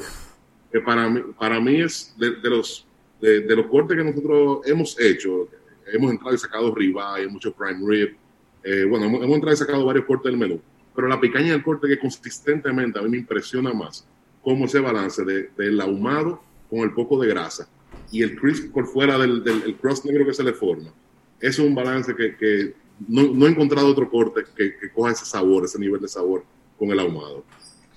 Que 0.72 0.80
para 0.80 1.10
mí, 1.10 1.20
para 1.38 1.60
mí 1.60 1.82
es 1.82 2.16
de, 2.18 2.50
los, 2.50 2.88
de, 3.20 3.54
los 3.54 3.66
cortes 3.66 3.98
que 3.98 4.04
nosotros 4.06 4.62
hemos 4.66 4.98
hecho. 4.98 5.50
Hemos 5.92 6.12
entrado 6.12 6.34
y 6.34 6.38
sacado 6.38 6.74
ribeye, 6.74 7.28
mucho 7.28 7.54
prime 7.54 7.82
rib. 7.86 8.16
Eh, 8.64 8.86
bueno, 8.90 9.08
hemos, 9.08 9.36
entrado 9.36 9.54
y 9.54 9.58
sacado 9.58 9.86
varios 9.86 10.06
cortes 10.06 10.32
del 10.32 10.40
menú. 10.40 10.62
Pero 10.96 11.10
la 11.10 11.20
picaña 11.20 11.48
es 11.48 11.56
el 11.56 11.64
corte 11.64 11.90
que 11.90 12.00
consistentemente 12.00 12.98
a 12.98 13.02
mí 13.02 13.10
me 13.10 13.18
impresiona 13.18 13.74
más. 13.74 14.08
Cómo 14.42 14.64
ese 14.64 14.80
balance 14.80 15.26
de, 15.26 15.50
del 15.58 15.82
ahumado 15.82 16.42
con 16.70 16.80
el 16.80 16.94
poco 16.94 17.20
de 17.20 17.28
grasa 17.28 17.68
y 18.10 18.24
el 18.24 18.40
crisp 18.40 18.72
por 18.72 18.88
fuera 18.88 19.18
del, 19.18 19.44
del 19.44 19.76
crust 19.76 20.06
negro 20.06 20.26
que 20.26 20.34
se 20.34 20.46
le 20.46 20.54
forma. 20.54 20.94
es 21.42 21.60
un 21.60 21.76
balance 21.76 22.16
que, 22.16 22.38
que 22.38 22.74
no, 23.06 23.34
no, 23.34 23.48
he 23.48 23.50
encontrado 23.50 23.88
otro 23.88 24.10
corte 24.10 24.46
que, 24.56 24.78
que, 24.78 24.90
coja 24.94 25.12
ese 25.12 25.26
sabor, 25.26 25.66
ese 25.66 25.78
nivel 25.78 26.00
de 26.00 26.08
sabor 26.08 26.46
con 26.84 26.92
el 26.92 27.00
ahumado. 27.00 27.44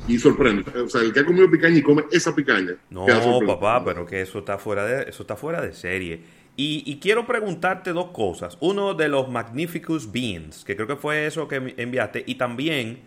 Y 0.07 0.19
sorprende. 0.19 0.64
O 0.81 0.88
sea, 0.88 1.00
el 1.00 1.12
que 1.12 1.21
ha 1.21 1.25
comido 1.25 1.50
picaña 1.50 1.78
y 1.78 1.83
come 1.83 2.05
esa 2.12 2.35
picaña. 2.35 2.76
No, 2.90 3.07
papá, 3.47 3.85
pero 3.85 4.07
que 4.07 4.21
eso 4.21 4.38
está 4.38 4.59
fuera 4.59 4.85
de, 4.85 5.09
eso 5.09 5.23
está 5.23 5.37
fuera 5.37 5.61
de 5.61 5.73
serie. 5.73 6.21
Y, 6.59 6.99
quiero 7.00 7.26
preguntarte 7.26 7.93
dos 7.93 8.12
cosas. 8.12 8.57
Uno 8.61 8.95
de 8.95 9.09
los 9.09 9.28
Magnificus 9.28 10.11
Beans, 10.11 10.64
que 10.64 10.75
creo 10.75 10.87
que 10.87 10.97
fue 10.97 11.26
eso 11.26 11.47
que 11.49 11.75
enviaste, 11.76 12.25
y 12.26 12.37
también 12.37 13.00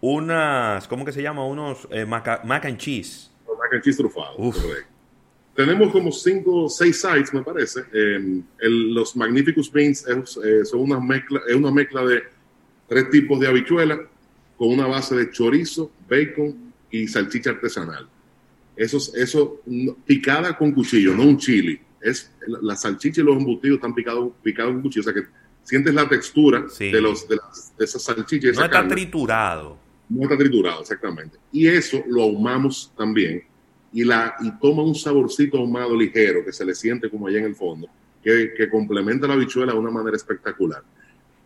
unas, 0.00 0.88
¿cómo 0.88 1.04
que 1.04 1.12
se 1.12 1.22
llama? 1.22 1.44
Unos 1.44 1.86
eh, 1.90 2.04
mac, 2.04 2.26
and 2.64 2.76
cheese. 2.78 3.30
mac 3.46 3.72
and 3.72 3.82
cheese 3.82 3.98
trufados, 3.98 4.56
Tenemos 5.54 5.92
como 5.92 6.10
cinco 6.10 6.64
o 6.64 6.68
seis 6.68 7.00
sites, 7.00 7.32
me 7.32 7.42
parece. 7.42 7.82
los 8.60 9.16
Magnificus 9.16 9.70
Beans 9.70 10.04
eh, 10.08 10.64
son 10.64 10.80
una 10.80 10.98
mezcla, 10.98 11.40
es 11.46 11.54
una 11.54 11.70
mezcla 11.70 12.04
de 12.04 12.22
tres 12.88 13.10
tipos 13.10 13.38
de 13.38 13.46
habichuelas 13.46 14.00
con 14.58 14.68
una 14.68 14.86
base 14.86 15.14
de 15.14 15.30
chorizo, 15.30 15.90
bacon 16.10 16.72
y 16.90 17.08
salchicha 17.08 17.50
artesanal. 17.50 18.06
Eso, 18.76 18.98
eso 19.16 19.62
picada 20.04 20.56
con 20.58 20.72
cuchillo, 20.72 21.14
no 21.14 21.22
un 21.22 21.38
chili 21.38 21.80
es 22.00 22.32
la 22.46 22.76
salchicha 22.76 23.20
y 23.20 23.24
los 23.24 23.36
embutidos 23.36 23.76
están 23.76 23.94
picados 23.94 24.32
picados 24.42 24.72
con 24.72 24.82
cuchillo, 24.82 25.00
o 25.02 25.04
sea 25.04 25.14
que 25.14 25.28
sientes 25.62 25.94
la 25.94 26.08
textura 26.08 26.64
de 26.78 27.00
los 27.00 27.28
de, 27.28 27.36
las, 27.36 27.76
de 27.76 27.84
esas 27.84 28.02
salchichas. 28.02 28.56
No 28.56 28.64
está 28.64 28.86
triturado. 28.86 29.78
No 30.08 30.22
está 30.22 30.38
triturado, 30.38 30.80
exactamente. 30.80 31.36
Y 31.52 31.66
eso 31.66 32.02
lo 32.08 32.22
ahumamos 32.22 32.92
también 32.96 33.42
y 33.92 34.04
la 34.04 34.36
y 34.40 34.50
toma 34.58 34.82
un 34.82 34.94
saborcito 34.94 35.58
ahumado 35.58 35.96
ligero 35.96 36.44
que 36.44 36.52
se 36.52 36.64
le 36.64 36.74
siente 36.74 37.10
como 37.10 37.26
allá 37.26 37.38
en 37.38 37.44
el 37.44 37.54
fondo, 37.54 37.88
que, 38.22 38.52
que 38.56 38.68
complementa 38.68 39.26
la 39.26 39.36
bichuela 39.36 39.72
de 39.72 39.78
una 39.78 39.90
manera 39.90 40.16
espectacular. 40.16 40.82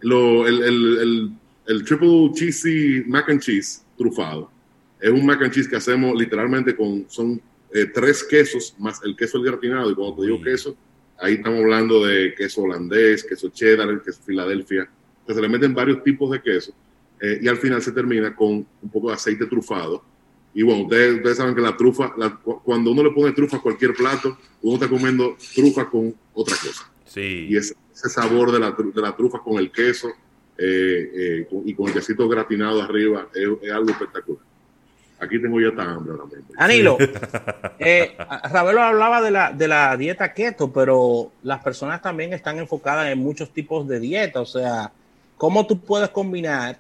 Lo, 0.00 0.47
el, 0.47 0.62
el, 0.62 0.99
el, 0.99 1.33
el 1.66 1.85
triple 1.85 2.31
cheesy 2.35 3.04
mac 3.07 3.28
and 3.28 3.40
cheese 3.40 3.83
trufado 3.97 4.50
es 5.02 5.11
un 5.11 5.26
mac 5.26 5.42
and 5.42 5.52
cheese 5.52 5.69
que 5.69 5.76
hacemos 5.76 6.14
literalmente 6.14 6.76
con 6.76 7.04
son 7.09 7.40
eh, 7.75 7.87
tres 7.87 8.23
quesos 8.23 8.75
más 8.78 9.02
el 9.02 9.16
queso 9.16 9.38
el 9.38 9.45
gratinado. 9.45 9.90
Y 9.90 9.95
cuando 9.95 10.16
te 10.16 10.26
digo 10.26 10.40
queso, 10.40 10.76
ahí 11.19 11.35
estamos 11.35 11.61
hablando 11.61 12.04
de 12.07 12.35
queso 12.35 12.62
holandés, 12.62 13.25
queso 13.25 13.49
cheddar, 13.49 14.00
queso 14.02 14.23
Filadelfia. 14.23 14.88
Entonces 15.21 15.37
se 15.37 15.42
le 15.42 15.49
meten 15.49 15.75
varios 15.75 16.04
tipos 16.04 16.31
de 16.31 16.40
queso 16.40 16.73
eh, 17.21 17.40
y 17.42 17.49
al 17.49 17.57
final 17.57 17.83
se 17.83 17.92
termina 17.92 18.35
con 18.35 18.66
un 18.83 18.90
poco 18.90 19.09
de 19.09 19.14
aceite 19.14 19.47
trufado. 19.47 20.04
Y 20.54 20.62
bueno, 20.62 20.83
ustedes, 20.83 21.37
saben 21.37 21.54
que 21.54 21.62
la 21.62 21.75
trufa, 21.76 22.14
cuando 22.62 22.92
uno 22.92 23.02
le 23.02 23.11
pone 23.11 23.33
trufa 23.33 23.57
a 23.57 23.62
cualquier 23.62 23.95
plato, 23.95 24.37
uno 24.61 24.75
está 24.75 24.87
comiendo 24.87 25.37
trufa 25.54 25.88
con 25.88 26.14
otra 26.35 26.54
cosa. 26.57 26.92
Sí. 27.07 27.47
Y 27.49 27.57
ese, 27.57 27.75
sabor 27.92 28.52
de 28.52 28.61
la, 28.61 28.71
de 28.71 29.00
la, 29.00 29.16
trufa 29.16 29.38
con 29.38 29.59
el 29.59 29.71
queso 29.71 30.12
eh, 30.59 31.47
y 31.65 31.75
con 31.75 31.89
el 31.89 31.95
quesito 31.95 32.29
gratinado 32.29 32.83
arriba 32.83 33.29
es 33.35 33.73
algo 33.73 33.91
espectacular. 33.91 34.45
Aquí 35.21 35.41
tengo 35.41 35.61
ya 35.61 35.75
tan 35.75 35.89
hambre 35.89 36.13
ahora 36.13 36.25
mismo. 36.25 36.51
Anilo, 36.57 36.99
eh, 37.79 38.17
Ravelo 38.51 38.83
hablaba 38.83 39.23
de 39.23 39.31
la, 39.31 39.53
de 39.53 39.69
la 39.69 39.97
dieta 39.97 40.33
keto, 40.33 40.73
pero 40.73 41.31
las 41.45 41.63
personas 41.63 42.03
también 42.03 42.33
están 42.33 42.59
enfocadas 42.59 43.07
en 43.09 43.21
muchos 43.21 43.51
tipos 43.51 43.87
de 43.87 44.01
dieta. 44.01 44.41
O 44.41 44.47
sea, 44.47 44.91
¿cómo 45.37 45.65
tú 45.67 45.79
puedes 45.79 46.09
combinar 46.09 46.77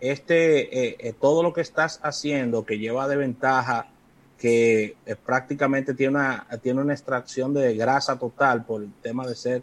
este 0.00 0.90
eh, 0.90 0.96
eh, 1.00 1.14
todo 1.18 1.42
lo 1.42 1.52
que 1.52 1.60
estás 1.60 2.00
haciendo 2.02 2.64
que 2.64 2.78
lleva 2.78 3.08
de 3.08 3.16
ventaja 3.16 3.88
que 4.38 4.96
eh, 5.04 5.16
prácticamente 5.16 5.94
tiene 5.94 6.16
una, 6.16 6.46
tiene 6.62 6.80
una 6.80 6.92
extracción 6.92 7.52
de 7.52 7.74
grasa 7.74 8.18
total 8.18 8.64
por 8.64 8.82
el 8.82 8.92
tema 9.02 9.26
de 9.26 9.34
ser 9.34 9.62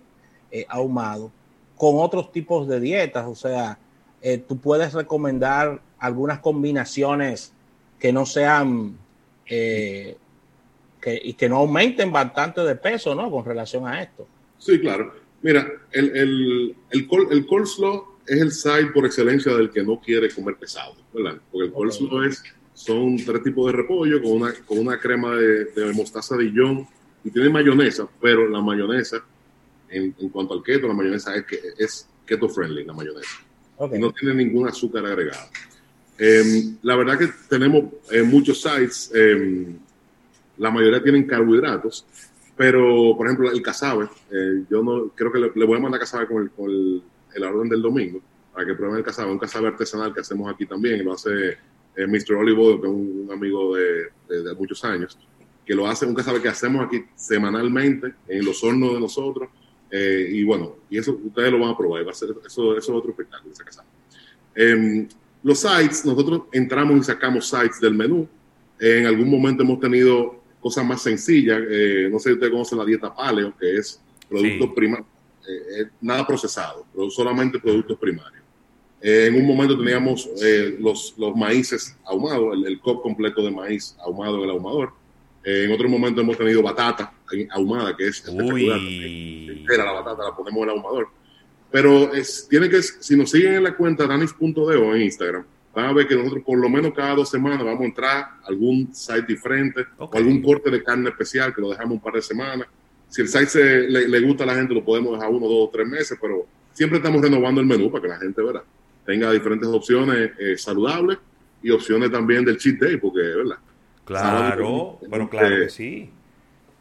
ahumado, 0.70 1.32
con 1.78 1.96
otros 2.00 2.32
tipos 2.32 2.68
de 2.68 2.80
dietas? 2.80 3.26
O 3.28 3.36
sea, 3.36 3.78
tú 4.48 4.58
puedes 4.58 4.94
recomendar 4.94 5.82
algunas 6.00 6.40
combinaciones 6.40 7.54
que 8.00 8.12
no 8.12 8.26
sean 8.26 8.98
eh, 9.48 10.18
que, 11.02 11.20
y 11.24 11.34
que 11.34 11.50
no 11.50 11.58
aumenten 11.58 12.12
bastante 12.12 12.62
de 12.62 12.76
peso, 12.76 13.16
¿no? 13.16 13.30
Con 13.30 13.46
relación 13.46 13.88
a 13.88 14.02
esto. 14.02 14.28
Sí, 14.58 14.80
claro. 14.80 15.14
Mira, 15.42 15.68
el, 15.92 16.16
el, 16.16 16.76
el, 16.90 17.08
col, 17.08 17.28
el 17.32 17.46
coleslaw 17.46 18.04
es 18.26 18.42
el 18.42 18.52
side 18.52 18.88
por 18.94 19.06
excelencia 19.06 19.54
del 19.56 19.70
que 19.70 19.84
no 19.84 20.00
quiere 20.00 20.34
comer 20.34 20.56
pesado, 20.56 20.96
¿verdad? 21.14 21.40
Porque 21.52 21.68
el 21.68 21.74
coleslaw 21.74 22.24
es, 22.24 22.44
son 22.74 23.18
tres 23.18 23.44
tipos 23.44 23.68
de 23.68 23.78
repollo 23.78 24.22
con 24.22 24.32
una, 24.32 24.54
con 24.66 24.80
una 24.80 25.00
crema 25.00 25.36
de, 25.36 25.66
de 25.66 25.94
mostaza 25.94 26.36
de 26.36 26.46
Dijon 26.46 26.88
y 27.24 27.30
tiene 27.30 27.50
mayonesa, 27.50 28.08
pero 28.20 28.50
la 28.50 28.62
mayonesa, 28.62 29.24
en, 29.96 30.16
en, 30.18 30.30
cuanto 30.30 30.54
al 30.54 30.64
keto, 30.64 30.88
la 30.88 30.94
mayonesa 30.94 31.36
es, 31.36 31.46
que, 31.46 31.60
es 31.78 32.08
keto 32.26 32.50
friendly, 32.50 32.84
la 32.84 32.94
mayonesa. 32.94 33.30
Y 33.94 34.00
no 34.00 34.12
tiene 34.12 34.36
ningún 34.36 34.68
azúcar 34.68 35.06
agregado. 35.06 35.50
Em, 36.18 36.78
la 36.82 36.96
verdad 36.96 37.20
que 37.20 37.30
tenemos 37.50 37.86
eh, 38.10 38.24
muchos 38.24 38.62
sites, 38.62 39.12
em, 39.14 39.78
la 40.58 40.72
mayoría 40.72 41.04
tienen 41.04 41.26
carbohidratos, 41.28 42.06
pero 42.56 43.16
por 43.18 43.28
ejemplo 43.28 43.52
el 43.52 43.62
casabe, 43.62 44.08
eh, 44.32 44.64
yo 44.70 44.82
no 44.82 45.10
creo 45.14 45.32
que 45.32 45.40
le, 45.40 45.66
voy 45.66 45.78
a 45.78 45.82
mandar 45.82 46.00
casabe 46.00 46.26
con, 46.28 46.44
el, 46.44 46.52
con 46.52 46.72
el, 46.72 47.44
orden 47.44 47.68
del 47.68 47.82
domingo 47.82 48.22
para 48.54 48.66
que 48.66 48.76
prueben 48.76 49.00
el 49.00 49.04
casabe, 49.04 49.30
un 49.30 49.38
casabe 49.38 49.68
artesanal 49.68 50.14
que 50.14 50.22
hacemos 50.22 50.50
aquí 50.54 50.66
también, 50.66 51.04
lo 51.04 51.14
hace 51.14 51.58
eh, 51.98 52.08
Mr. 52.08 52.36
Olivo, 52.36 52.80
que 52.80 52.88
es 52.88 52.94
un, 52.94 53.30
amigo 53.30 53.76
de, 53.76 54.56
muchos 54.58 54.86
años, 54.86 55.18
que 55.66 55.76
lo 55.76 55.86
hace, 55.86 56.06
un 56.06 56.16
casabe 56.16 56.42
que 56.42 56.48
hacemos 56.48 56.86
aquí 56.86 57.04
semanalmente 57.16 58.14
en 58.30 58.46
los 58.46 58.64
hornos 58.64 58.94
de 58.94 59.02
nosotros, 59.02 59.50
y 59.92 60.44
bueno, 60.44 60.76
y 60.90 60.98
eso 60.98 61.20
ustedes 61.24 61.52
lo 61.52 61.60
van 61.60 61.70
a 61.70 61.78
probar, 61.78 62.06
va 62.06 62.12
a 62.12 62.14
ser, 62.14 62.30
eso, 62.46 62.78
eso 62.78 62.78
es 62.78 62.90
otro 62.90 63.12
espectáculo, 63.12 63.54
ese 63.54 63.64
casabe. 63.64 63.88
Em, 64.56 65.08
los 65.44 65.60
sites, 65.60 66.04
nosotros 66.06 66.44
entramos 66.52 66.98
y 66.98 67.04
sacamos 67.04 67.48
sites 67.48 67.80
del 67.80 67.94
menú. 67.94 68.28
en 68.80 69.06
algún 69.06 69.30
momento 69.30 69.64
hemos 69.64 69.80
tenido 69.80 70.42
cosas 70.60 70.84
más 70.84 71.04
sencillas. 71.04 71.62
Eh, 71.70 72.10
no 72.12 72.18
sé 72.18 72.30
si 72.30 72.34
usted 72.34 72.50
conoce 72.50 72.76
la 72.76 72.84
dieta 72.84 73.14
paleo, 73.14 73.54
que 73.56 73.76
es 73.76 74.02
productos 74.28 74.72
primarios, 74.74 75.08
eh, 75.48 75.86
nada 76.02 76.26
procesado, 76.26 76.88
solamente 77.12 77.60
productos 77.60 78.00
primarios. 78.00 78.44
Eh, 79.00 79.28
en 79.28 79.36
un 79.36 79.46
momento 79.46 79.78
teníamos 79.78 80.28
los, 80.80 81.14
los 81.20 81.36
maíces 81.36 81.96
ahumados, 82.04 82.56
el, 82.56 82.66
el, 82.66 82.80
cop 82.80 83.04
completo 83.04 83.44
de 83.44 83.52
maíz 83.52 83.96
ahumado 84.04 84.38
en 84.38 84.44
el 84.46 84.50
ahumador. 84.50 84.94
en 85.44 85.72
otro 85.72 85.88
momento 85.88 86.22
hemos 86.22 86.36
tenido 86.40 86.64
batata 86.64 87.14
ahumada, 87.52 87.96
que 87.96 88.08
es 88.08 88.18
espectacular. 88.18 88.80
la 88.80 89.92
batata, 89.92 90.24
la 90.24 90.36
ponemos 90.36 90.64
en 90.64 90.70
el 90.70 90.70
ahumador 90.70 91.08
pero 91.76 92.14
es, 92.14 92.48
tiene 92.50 92.70
que, 92.70 92.82
si 92.82 93.18
nos 93.18 93.32
siguen 93.32 93.56
en 93.56 93.64
la 93.64 93.76
cuenta 93.76 94.08
danis.deo 94.08 94.96
en 94.96 95.02
Instagram, 95.02 95.44
van 95.76 95.86
a 95.88 95.92
ver 95.92 96.08
que 96.08 96.16
nosotros 96.16 96.42
por 96.46 96.58
lo 96.58 96.70
menos 96.70 96.94
cada 96.94 97.16
dos 97.16 97.30
semanas 97.30 97.66
vamos 97.66 97.82
a 97.82 97.84
entrar 97.84 98.18
a 98.18 98.40
algún 98.48 98.96
site 98.96 99.26
diferente 99.28 99.86
o 99.98 100.10
algún 100.14 100.42
corte 100.42 100.72
de 100.72 100.82
carne 100.82 101.10
especial 101.10 101.54
que 101.54 101.60
lo 101.60 101.72
dejamos 101.72 101.96
un 101.96 102.00
par 102.00 102.14
de 102.14 102.22
semanas. 102.22 102.70
Si 103.10 103.22
el 103.22 103.28
site 103.28 103.90
le, 103.90 104.20
gusta 104.22 104.46
a 104.46 104.48
la 104.48 104.56
gente, 104.56 104.74
lo 104.74 104.86
podemos 104.86 105.20
dejar 105.20 105.30
uno, 105.30 105.50
dos 105.50 105.68
o 105.68 105.70
tres 105.70 105.86
meses, 105.86 106.18
pero 106.22 106.48
siempre 106.72 107.00
estamos 107.00 107.22
renovando 107.22 107.60
el 107.60 107.68
menú 107.68 107.92
para 107.92 108.02
que 108.04 108.08
la 108.08 108.20
gente 108.20 108.42
¿verdad? 108.42 108.64
tenga 109.06 109.30
diferentes 109.34 109.68
opciones 109.68 110.32
eh, 110.40 110.58
saludables 110.58 111.18
y 111.62 111.72
opciones 111.72 112.10
también 112.10 112.46
del 112.46 112.56
cheat 112.56 112.80
day, 112.80 112.96
porque, 112.96 113.20
¿verdad? 113.20 113.58
Claro, 114.06 115.00
pero 115.12 115.30
claro 115.30 115.58
que 115.58 115.70
sí. 115.70 116.10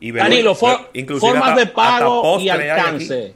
Y 0.04 0.12
Danilo, 0.12 0.54
formas 0.54 1.56
de 1.56 1.66
pago 1.68 2.38
y 2.38 2.50
alcance. 2.50 3.34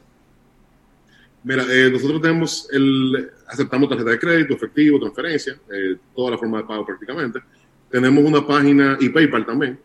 Mira, 1.43 1.65
eh, 1.67 1.89
nosotros 1.91 2.21
tenemos 2.21 2.69
el, 2.71 3.31
aceptamos 3.47 3.89
tarjeta 3.89 4.11
de 4.11 4.19
crédito, 4.19 4.53
efectivo, 4.53 5.01
transferencia, 5.01 5.59
eh, 5.73 5.97
toda 6.15 6.33
la 6.33 6.39
forma 6.39 6.59
de 6.59 6.65
pago 6.65 6.85
prácticamente. 6.85 7.41
Tenemos 7.91 8.23
una 8.23 8.47
página 8.47 8.99
y 9.01 9.09
PayPal 9.09 9.47
también. 9.47 9.81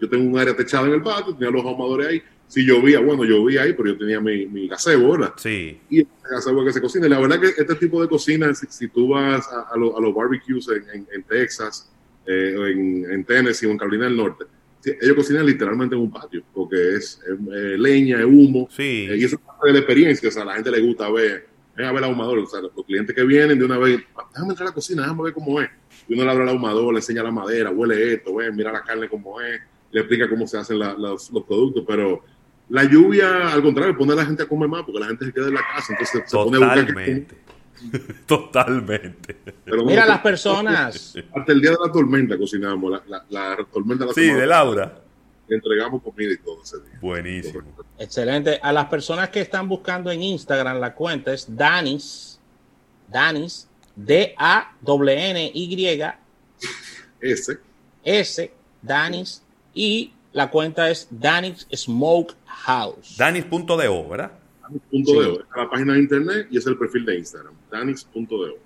yo 0.00 0.08
tengo 0.08 0.28
un 0.28 0.38
área 0.38 0.54
techada 0.54 0.86
en 0.86 0.94
el 0.94 1.02
patio, 1.02 1.34
tenía 1.34 1.50
los 1.50 1.64
ahumadores 1.64 2.06
ahí 2.06 2.22
si 2.48 2.64
llovía, 2.64 3.00
bueno, 3.00 3.24
llovía 3.24 3.62
ahí, 3.62 3.72
pero 3.72 3.90
yo 3.90 3.98
tenía 3.98 4.20
mi, 4.20 4.46
mi 4.46 4.68
¿verdad? 4.68 5.32
Sí. 5.36 5.78
Y 5.90 6.00
el 6.00 6.06
gazebo 6.30 6.64
que 6.64 6.72
se 6.72 6.80
cocina. 6.80 7.06
Y 7.06 7.10
la 7.10 7.18
verdad 7.18 7.40
que 7.40 7.48
este 7.48 7.74
tipo 7.74 8.00
de 8.00 8.08
cocina, 8.08 8.54
si, 8.54 8.88
tú 8.88 9.08
vas 9.08 9.46
a, 9.48 9.74
a, 9.74 9.76
los 9.76 10.14
barbecues 10.14 10.68
en, 10.68 11.06
en, 11.12 11.22
Texas, 11.24 11.90
eh, 12.24 12.54
en, 12.72 13.10
en, 13.10 13.24
Tennessee 13.24 13.66
o 13.66 13.70
en 13.70 13.78
Carolina 13.78 14.04
del 14.04 14.16
Norte, 14.16 14.44
ellos 14.84 15.16
cocinan 15.16 15.44
literalmente 15.44 15.96
en 15.96 16.02
un 16.02 16.12
patio, 16.12 16.44
porque 16.54 16.94
es 16.94 17.20
eh, 17.26 17.76
leña, 17.76 18.20
es 18.20 18.24
humo. 18.24 18.68
Sí. 18.70 19.08
Eh, 19.10 19.16
y 19.16 19.24
eso 19.24 19.36
es 19.36 19.42
parte 19.42 19.66
de 19.66 19.72
la 19.72 19.78
experiencia, 19.80 20.28
o 20.28 20.32
sea, 20.32 20.42
a 20.42 20.46
la 20.46 20.54
gente 20.54 20.70
le 20.70 20.80
gusta 20.80 21.10
ver, 21.10 21.48
ven 21.76 21.86
a 21.86 21.92
ver 21.92 21.98
el 21.98 22.04
ahumador, 22.04 22.38
o 22.38 22.46
sea, 22.46 22.60
los 22.60 22.72
clientes 22.86 23.14
que 23.14 23.22
vienen 23.24 23.58
de 23.58 23.64
una 23.64 23.78
vez, 23.78 24.00
déjame 24.32 24.50
entrar 24.50 24.68
a 24.68 24.70
la 24.70 24.74
cocina, 24.74 25.02
déjame 25.02 25.24
ver 25.24 25.32
cómo 25.34 25.60
es. 25.60 25.68
Y 26.08 26.14
uno 26.14 26.24
le 26.24 26.30
abre 26.30 26.44
el 26.44 26.50
ahumador, 26.50 26.92
le 26.92 26.98
enseña 27.00 27.22
la 27.22 27.30
madera, 27.30 27.70
huele 27.70 28.14
esto, 28.14 28.34
ven, 28.34 28.54
mira 28.54 28.72
la 28.72 28.82
carne 28.82 29.08
cómo 29.08 29.40
es, 29.40 29.60
le 29.90 30.00
explica 30.00 30.28
cómo 30.28 30.46
se 30.46 30.58
hacen 30.58 30.78
los, 30.78 31.30
los 31.30 31.44
productos, 31.44 31.84
pero 31.86 32.22
la 32.68 32.84
lluvia, 32.84 33.52
al 33.52 33.62
contrario, 33.62 33.96
pone 33.96 34.12
a 34.12 34.16
la 34.16 34.26
gente 34.26 34.42
a 34.42 34.48
comer 34.48 34.68
más 34.68 34.82
porque 34.84 35.00
la 35.00 35.06
gente 35.06 35.26
se 35.26 35.32
queda 35.32 35.48
en 35.48 35.54
la 35.54 35.60
casa, 35.60 35.92
entonces 35.92 36.22
se 36.26 36.36
pone 36.36 36.56
a 36.56 36.84
buscar 36.84 37.36
Totalmente. 38.26 39.36
Mira 39.84 40.06
las 40.06 40.20
personas. 40.20 41.14
Hasta 41.34 41.52
el 41.52 41.60
día 41.60 41.70
de 41.70 41.76
la 41.84 41.92
tormenta 41.92 42.38
cocinamos, 42.38 43.02
la, 43.08 43.24
la, 43.28 43.56
tormenta 43.72 44.04
de 44.04 44.08
la 44.08 44.14
Sí, 44.14 44.32
de 44.32 44.46
Laura. 44.46 45.02
Entregamos 45.48 46.02
comida 46.02 46.32
y 46.32 46.38
todo 46.38 46.62
ese 46.62 46.78
día. 46.78 46.98
Buenísimo. 47.00 47.62
Excelente. 47.98 48.58
A 48.62 48.72
las 48.72 48.86
personas 48.86 49.28
que 49.30 49.40
están 49.40 49.68
buscando 49.68 50.10
en 50.10 50.22
Instagram, 50.22 50.80
la 50.80 50.94
cuenta 50.94 51.32
es 51.32 51.46
Danis, 51.48 52.40
Danis, 53.08 53.68
D-A-N-N-Y. 53.94 55.46
S. 57.20 57.58
S, 58.04 58.52
Danis, 58.82 59.42
y 59.74 60.12
la 60.32 60.50
cuenta 60.50 60.90
es 60.90 61.08
Danis 61.10 61.66
Smoke 61.74 62.34
House. 62.46 63.16
Danis.do, 63.16 64.08
¿verdad? 64.08 64.32
Danis.do. 64.62 65.40
Es 65.40 65.46
la 65.56 65.70
página 65.70 65.94
de 65.94 66.00
internet 66.00 66.48
y 66.50 66.58
es 66.58 66.66
el 66.66 66.76
perfil 66.76 67.06
de 67.06 67.18
Instagram. 67.18 67.54
Danis.do. 67.70 68.58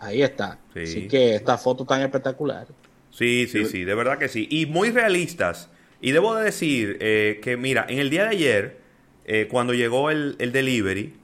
Ahí 0.00 0.22
está. 0.22 0.58
Así 0.74 1.06
que 1.08 1.34
esta 1.34 1.58
foto 1.58 1.84
tan 1.84 2.02
espectacular. 2.02 2.66
Sí, 3.10 3.46
sí, 3.46 3.64
sí, 3.66 3.84
de 3.84 3.94
verdad 3.94 4.18
que 4.18 4.28
sí. 4.28 4.46
Y 4.50 4.66
muy 4.66 4.90
realistas. 4.90 5.68
Y 6.00 6.12
debo 6.12 6.34
decir 6.34 6.96
eh, 7.00 7.40
que, 7.42 7.56
mira, 7.56 7.86
en 7.88 7.98
el 7.98 8.10
día 8.10 8.24
de 8.24 8.30
ayer, 8.30 8.80
eh, 9.24 9.48
cuando 9.50 9.74
llegó 9.74 10.10
el, 10.10 10.36
delivery, 10.38 11.14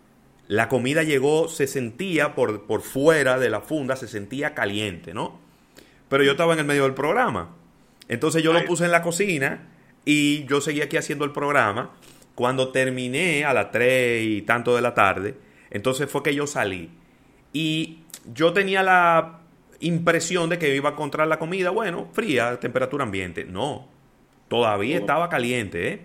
la 0.49 0.69
comida 0.69 1.03
llegó, 1.03 1.49
se 1.49 1.67
sentía 1.67 2.35
por, 2.35 2.67
por 2.67 2.83
fuera 2.83 3.39
de 3.39 3.51
la 3.51 3.61
funda, 3.61 3.97
se 3.97 4.09
sentía 4.09 4.55
caliente, 4.55 5.15
¿no? 5.15 5.41
Pero 6.09 6.25
yo 6.25 6.33
estaba 6.33 6.53
en 6.53 6.61
el 6.61 6.65
medio 6.65 6.83
del 6.85 6.95
programa. 6.95 7.57
Entonces 8.09 8.43
yo 8.43 8.53
lo 8.53 8.65
puse 8.65 8.85
en 8.85 8.91
la 8.91 9.03
cocina 9.03 9.69
y 10.05 10.45
yo 10.45 10.61
seguí 10.61 10.83
aquí 10.83 10.97
haciendo 10.97 11.25
el 11.25 11.33
programa. 11.33 11.93
Cuando 12.35 12.73
terminé 12.73 13.45
a 13.45 13.55
las 13.55 13.71
3 13.71 14.25
y 14.27 14.43
tanto 14.43 14.75
de 14.75 14.83
la 14.83 14.93
tarde, 14.93 15.37
entonces 15.71 16.11
fue 16.11 16.23
que 16.23 16.35
yo 16.35 16.47
salí. 16.47 16.91
Y 17.53 18.01
yo 18.35 18.53
tenía 18.53 18.83
la 18.83 19.41
impresión 19.81 20.51
de 20.51 20.59
que 20.59 20.75
iba 20.75 20.91
a 20.91 20.93
encontrar 20.93 21.29
la 21.29 21.39
comida, 21.39 21.71
bueno, 21.71 22.09
fría, 22.13 22.59
temperatura 22.59 23.05
ambiente. 23.05 23.45
No, 23.45 23.89
todavía 24.49 24.99
estaba 24.99 25.29
caliente, 25.29 25.89
¿eh? 25.89 26.01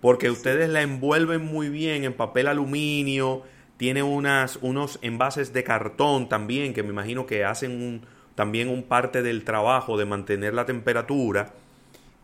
Porque 0.00 0.30
ustedes 0.30 0.68
la 0.68 0.82
envuelven 0.82 1.44
muy 1.44 1.68
bien 1.68 2.04
en 2.04 2.12
papel 2.12 2.48
aluminio, 2.48 3.42
tiene 3.76 4.02
unas, 4.02 4.58
unos 4.62 4.98
envases 5.02 5.52
de 5.52 5.64
cartón 5.64 6.28
también, 6.28 6.74
que 6.74 6.82
me 6.82 6.90
imagino 6.90 7.26
que 7.26 7.44
hacen 7.44 7.70
un, 7.70 8.02
también 8.34 8.68
un 8.68 8.82
parte 8.82 9.22
del 9.22 9.44
trabajo 9.44 9.96
de 9.96 10.04
mantener 10.04 10.54
la 10.54 10.66
temperatura. 10.66 11.52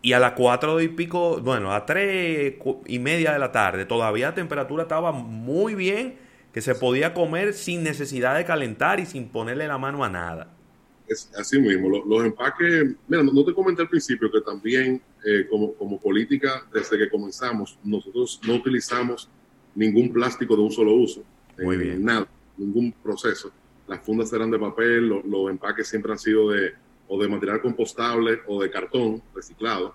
Y 0.02 0.12
a 0.12 0.20
las 0.20 0.32
cuatro 0.32 0.80
y 0.80 0.88
pico, 0.88 1.40
bueno, 1.40 1.72
a 1.72 1.84
tres 1.84 2.54
y 2.86 2.98
media 3.00 3.32
de 3.32 3.38
la 3.38 3.50
tarde, 3.50 3.84
todavía 3.84 4.28
la 4.28 4.34
temperatura 4.34 4.84
estaba 4.84 5.12
muy 5.12 5.74
bien, 5.74 6.16
que 6.52 6.60
se 6.60 6.74
podía 6.74 7.14
comer 7.14 7.52
sin 7.52 7.82
necesidad 7.82 8.36
de 8.36 8.44
calentar 8.44 9.00
y 9.00 9.06
sin 9.06 9.28
ponerle 9.28 9.66
la 9.68 9.78
mano 9.78 10.04
a 10.04 10.08
nada. 10.08 10.48
Es 11.08 11.30
así 11.36 11.58
mismo, 11.58 11.88
los, 12.04 12.24
empaques, 12.24 12.94
mira, 13.08 13.22
no, 13.22 13.44
te 13.44 13.54
comenté 13.54 13.82
al 13.82 13.88
principio 13.88 14.30
que 14.30 14.42
también 14.42 15.00
eh, 15.24 15.46
como, 15.48 15.72
como 15.74 15.98
política, 15.98 16.66
desde 16.72 16.98
que 16.98 17.08
comenzamos, 17.08 17.78
nosotros 17.82 18.40
no 18.46 18.56
utilizamos 18.56 19.28
ningún 19.74 20.12
plástico 20.12 20.54
de 20.54 20.62
un 20.62 20.70
solo 20.70 20.94
uso. 20.94 21.22
Muy 21.58 21.76
bien. 21.78 22.04
Nada, 22.04 22.28
ningún 22.58 22.92
proceso 23.02 23.50
las 23.88 24.00
fundas 24.00 24.28
serán 24.28 24.50
de 24.50 24.58
papel, 24.58 25.08
los, 25.08 25.50
empaques 25.50 25.88
siempre 25.88 26.12
han 26.12 26.18
sido 26.18 26.50
de 26.50 26.74
o 27.10 27.20
de 27.20 27.26
material 27.26 27.62
compostable 27.62 28.40
o 28.46 28.62
de 28.62 28.70
cartón 28.70 29.22
reciclado. 29.34 29.94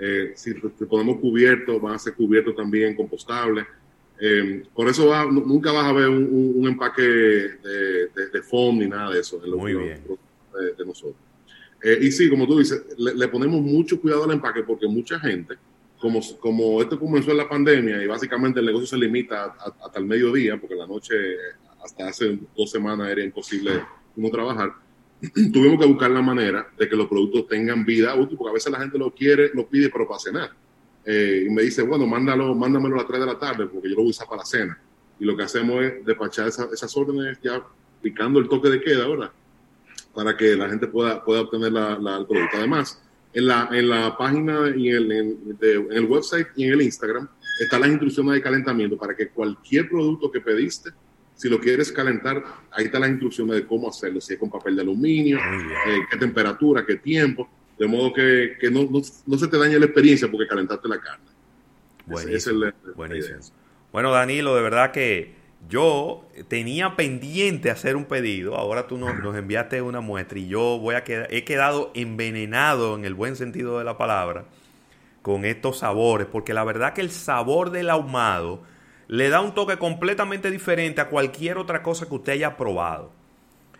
Eh, 0.00 0.32
si, 0.36 0.54
ponemos 0.54 1.18
cubiertos, 1.18 1.80
van 1.80 1.94
a 1.94 1.98
ser 1.98 2.14
cubiertos 2.14 2.56
también 2.56 2.96
compostables. 2.96 3.66
Eh, 4.18 4.62
por 4.74 4.88
eso 4.88 5.12
nunca 5.30 5.70
vas 5.72 5.84
a 5.84 5.92
ver 5.92 6.08
un, 6.08 6.66
empaque 6.66 7.02
de, 7.02 8.08
de, 8.32 8.42
foam 8.42 8.78
ni 8.78 8.86
nada 8.86 9.10
de 9.10 9.20
eso 9.20 9.38
en 9.44 9.50
Muy 9.50 9.74
bien. 9.74 10.02
De, 10.56 10.84
nosotros. 10.84 11.16
Eh, 11.82 11.98
y 12.02 12.10
sí, 12.10 12.28
como 12.30 12.46
tú 12.46 12.58
dices, 12.58 12.84
le, 12.96 13.28
ponemos 13.28 13.60
mucho 13.60 14.00
cuidado 14.00 14.24
al 14.24 14.32
empaque 14.32 14.62
porque 14.62 14.86
mucha 14.88 15.20
gente, 15.20 15.56
como, 15.98 16.20
como 16.40 16.80
esto 16.80 16.98
comenzó 16.98 17.30
en 17.30 17.36
la 17.36 17.48
pandemia 17.48 18.02
y 18.02 18.06
básicamente 18.06 18.60
el 18.60 18.66
negocio 18.66 18.86
se 18.86 18.96
limita 18.96 19.54
hasta 19.84 19.98
el 19.98 20.06
mediodía, 20.06 20.58
porque 20.60 20.74
la 20.74 20.86
noche 20.86 21.14
hasta 21.82 22.08
hace 22.08 22.38
dos 22.56 22.70
semanas 22.70 23.08
era 23.10 23.22
imposible 23.22 23.82
no 24.16 24.30
trabajar, 24.30 24.72
tuvimos 25.52 25.80
que 25.80 25.86
buscar 25.86 26.10
la 26.10 26.22
manera 26.22 26.68
de 26.76 26.88
que 26.88 26.96
los 26.96 27.06
productos 27.06 27.48
tengan 27.48 27.84
vida 27.84 28.14
útil, 28.14 28.36
porque 28.36 28.50
a 28.50 28.54
veces 28.54 28.72
la 28.72 28.80
gente 28.80 28.98
lo 28.98 29.14
quiere, 29.14 29.50
lo 29.54 29.66
pide, 29.68 29.88
pero 29.88 30.06
para 30.06 30.20
cenar. 30.20 30.50
Eh, 31.04 31.44
y 31.46 31.50
me 31.50 31.62
dice, 31.62 31.82
bueno, 31.82 32.06
mándalo, 32.06 32.54
mándamelo 32.54 32.96
a 32.96 32.98
las 32.98 33.06
3 33.06 33.20
de 33.20 33.26
la 33.26 33.38
tarde, 33.38 33.66
porque 33.66 33.88
yo 33.88 33.94
lo 33.94 34.02
voy 34.02 34.08
a 34.08 34.10
usar 34.10 34.26
para 34.26 34.42
la 34.42 34.46
cena. 34.46 34.78
Y 35.18 35.24
lo 35.24 35.36
que 35.36 35.44
hacemos 35.44 35.82
es 35.84 36.04
despachar 36.04 36.48
esas 36.48 36.96
órdenes 36.96 37.38
ya 37.42 37.62
picando 38.02 38.38
el 38.38 38.48
toque 38.48 38.68
de 38.68 38.80
queda, 38.80 39.08
¿verdad? 39.08 39.30
Para 40.16 40.36
que 40.36 40.56
la 40.56 40.68
gente 40.68 40.88
pueda, 40.88 41.24
pueda 41.24 41.42
obtener 41.42 41.70
la, 41.70 41.92
el 41.92 42.26
producto. 42.26 42.56
Además, 42.56 43.00
en 43.32 43.46
la, 43.46 43.68
en 43.70 43.88
la 43.88 44.16
página 44.16 44.72
y 44.74 44.88
en 44.88 45.12
el, 45.12 45.38
en 45.60 45.92
el 45.92 46.04
website 46.06 46.48
y 46.56 46.64
en 46.64 46.72
el 46.72 46.82
Instagram 46.82 47.28
están 47.62 47.82
las 47.82 47.90
instrucciones 47.90 48.34
de 48.34 48.42
calentamiento 48.42 48.96
para 48.96 49.14
que 49.14 49.28
cualquier 49.28 49.88
producto 49.88 50.32
que 50.32 50.40
pediste 50.40 50.90
si 51.36 51.50
lo 51.50 51.60
quieres 51.60 51.92
calentar, 51.92 52.42
ahí 52.70 52.86
está 52.86 52.98
la 52.98 53.08
instrucción 53.08 53.48
de 53.48 53.66
cómo 53.66 53.90
hacerlo, 53.90 54.20
si 54.20 54.32
es 54.32 54.38
con 54.38 54.50
papel 54.50 54.74
de 54.74 54.82
aluminio, 54.82 55.38
eh, 55.38 56.00
qué 56.10 56.16
temperatura, 56.16 56.84
qué 56.86 56.96
tiempo, 56.96 57.48
de 57.78 57.86
modo 57.86 58.12
que, 58.12 58.56
que 58.58 58.70
no, 58.70 58.88
no, 58.90 59.38
se 59.38 59.46
te 59.46 59.58
dañe 59.58 59.78
la 59.78 59.84
experiencia 59.84 60.30
porque 60.30 60.48
calentaste 60.48 60.88
la 60.88 60.98
carne. 60.98 61.26
Buenísimo, 62.06 62.72
buenísimo. 62.94 63.38
Bueno, 63.92 64.12
Danilo, 64.12 64.56
de 64.56 64.62
verdad 64.62 64.92
que 64.92 65.35
yo 65.68 66.24
tenía 66.48 66.96
pendiente 66.96 67.70
hacer 67.70 67.96
un 67.96 68.04
pedido, 68.04 68.56
ahora 68.56 68.86
tú 68.86 68.98
nos, 68.98 69.12
enviaste 69.34 69.82
una 69.82 70.00
muestra 70.00 70.38
y 70.38 70.48
yo 70.48 70.78
voy 70.78 70.94
a 70.94 71.02
he 71.06 71.44
quedado 71.44 71.90
envenenado 71.94 72.96
en 72.96 73.04
el 73.04 73.14
buen 73.14 73.36
sentido 73.36 73.78
de 73.78 73.84
la 73.84 73.98
palabra 73.98 74.44
con 75.22 75.44
estos 75.44 75.78
sabores, 75.78 76.28
porque 76.30 76.54
la 76.54 76.62
verdad 76.62 76.92
que 76.92 77.00
el 77.00 77.10
sabor 77.10 77.70
del 77.70 77.90
ahumado 77.90 78.62
le 79.08 79.28
da 79.28 79.40
un 79.40 79.54
toque 79.54 79.76
completamente 79.76 80.50
diferente 80.50 81.00
a 81.00 81.08
cualquier 81.08 81.58
otra 81.58 81.82
cosa 81.82 82.06
que 82.06 82.14
usted 82.14 82.32
haya 82.34 82.56
probado. 82.56 83.10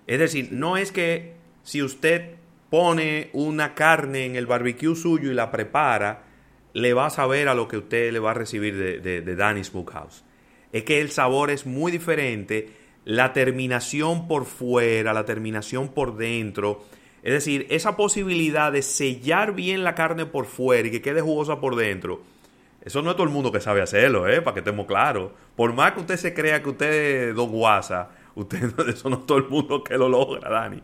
Es 0.07 0.19
decir, 0.19 0.49
no 0.51 0.77
es 0.77 0.93
que 0.93 1.35
si 1.63 1.83
usted 1.83 2.37
pone 2.71 3.31
una 3.33 3.75
carne 3.75 4.27
en 4.27 4.37
el 4.37 4.47
barbecue 4.47 4.95
suyo 4.95 5.31
y 5.31 5.35
la 5.35 5.51
prepara, 5.51 6.25
le 6.73 6.95
va 6.95 7.07
a 7.07 7.11
saber 7.11 7.49
a 7.49 7.55
lo 7.55 7.69
que 7.69 7.79
usted 7.79 8.13
le 8.13 8.19
va 8.19 8.33
a 8.33 8.35
recibir 8.35 8.77
de, 8.77 9.23
de, 9.23 9.37
Danny's 9.37 9.69
Smokehouse. 9.69 10.26
Es 10.73 10.85
que 10.85 11.01
el 11.01 11.11
sabor 11.11 11.51
es 11.51 11.67
muy 11.67 11.93
diferente, 11.93 12.71
la 13.05 13.33
terminación 13.33 14.29
por 14.29 14.45
fuera, 14.45 15.15
la 15.15 15.25
terminación 15.25 15.89
por 15.89 16.17
dentro. 16.17 16.85
Es 17.23 17.33
decir, 17.33 17.67
esa 17.71 17.97
posibilidad 17.97 18.73
de 18.73 18.83
sellar 18.83 19.55
bien 19.55 19.85
la 19.85 19.95
carne 19.95 20.27
por 20.27 20.47
fuera 20.47 20.89
y 20.89 20.91
que 20.91 21.03
quede 21.03 21.21
jugosa 21.21 21.61
por 21.61 21.77
dentro 21.77 22.23
eso 22.87 23.03
no 23.03 23.11
es 23.11 23.17
todo 23.17 23.27
el 23.27 23.33
mundo 23.33 23.51
que 23.51 23.61
sabe 23.61 23.83
hacerlo, 23.83 24.29
¿eh? 24.29 24.41
Para 24.41 24.55
que 24.55 24.61
estemos 24.61 24.87
claros. 24.87 25.33
Por 25.57 25.75
más 25.75 25.91
que 25.91 26.01
usted 26.01 26.17
se 26.17 26.33
crea 26.33 26.63
que 26.63 26.69
usted 26.69 27.31
es 27.31 27.35
dos 27.35 27.51
guasa, 27.51 28.11
usted, 28.37 28.63
eso 28.89 29.11
no 29.11 29.17
es 29.17 29.27
todo 29.27 29.39
el 29.39 29.49
mundo 29.49 29.83
que 29.83 29.99
lo 29.99 30.09
logra, 30.09 30.49
Dani. 30.49 30.81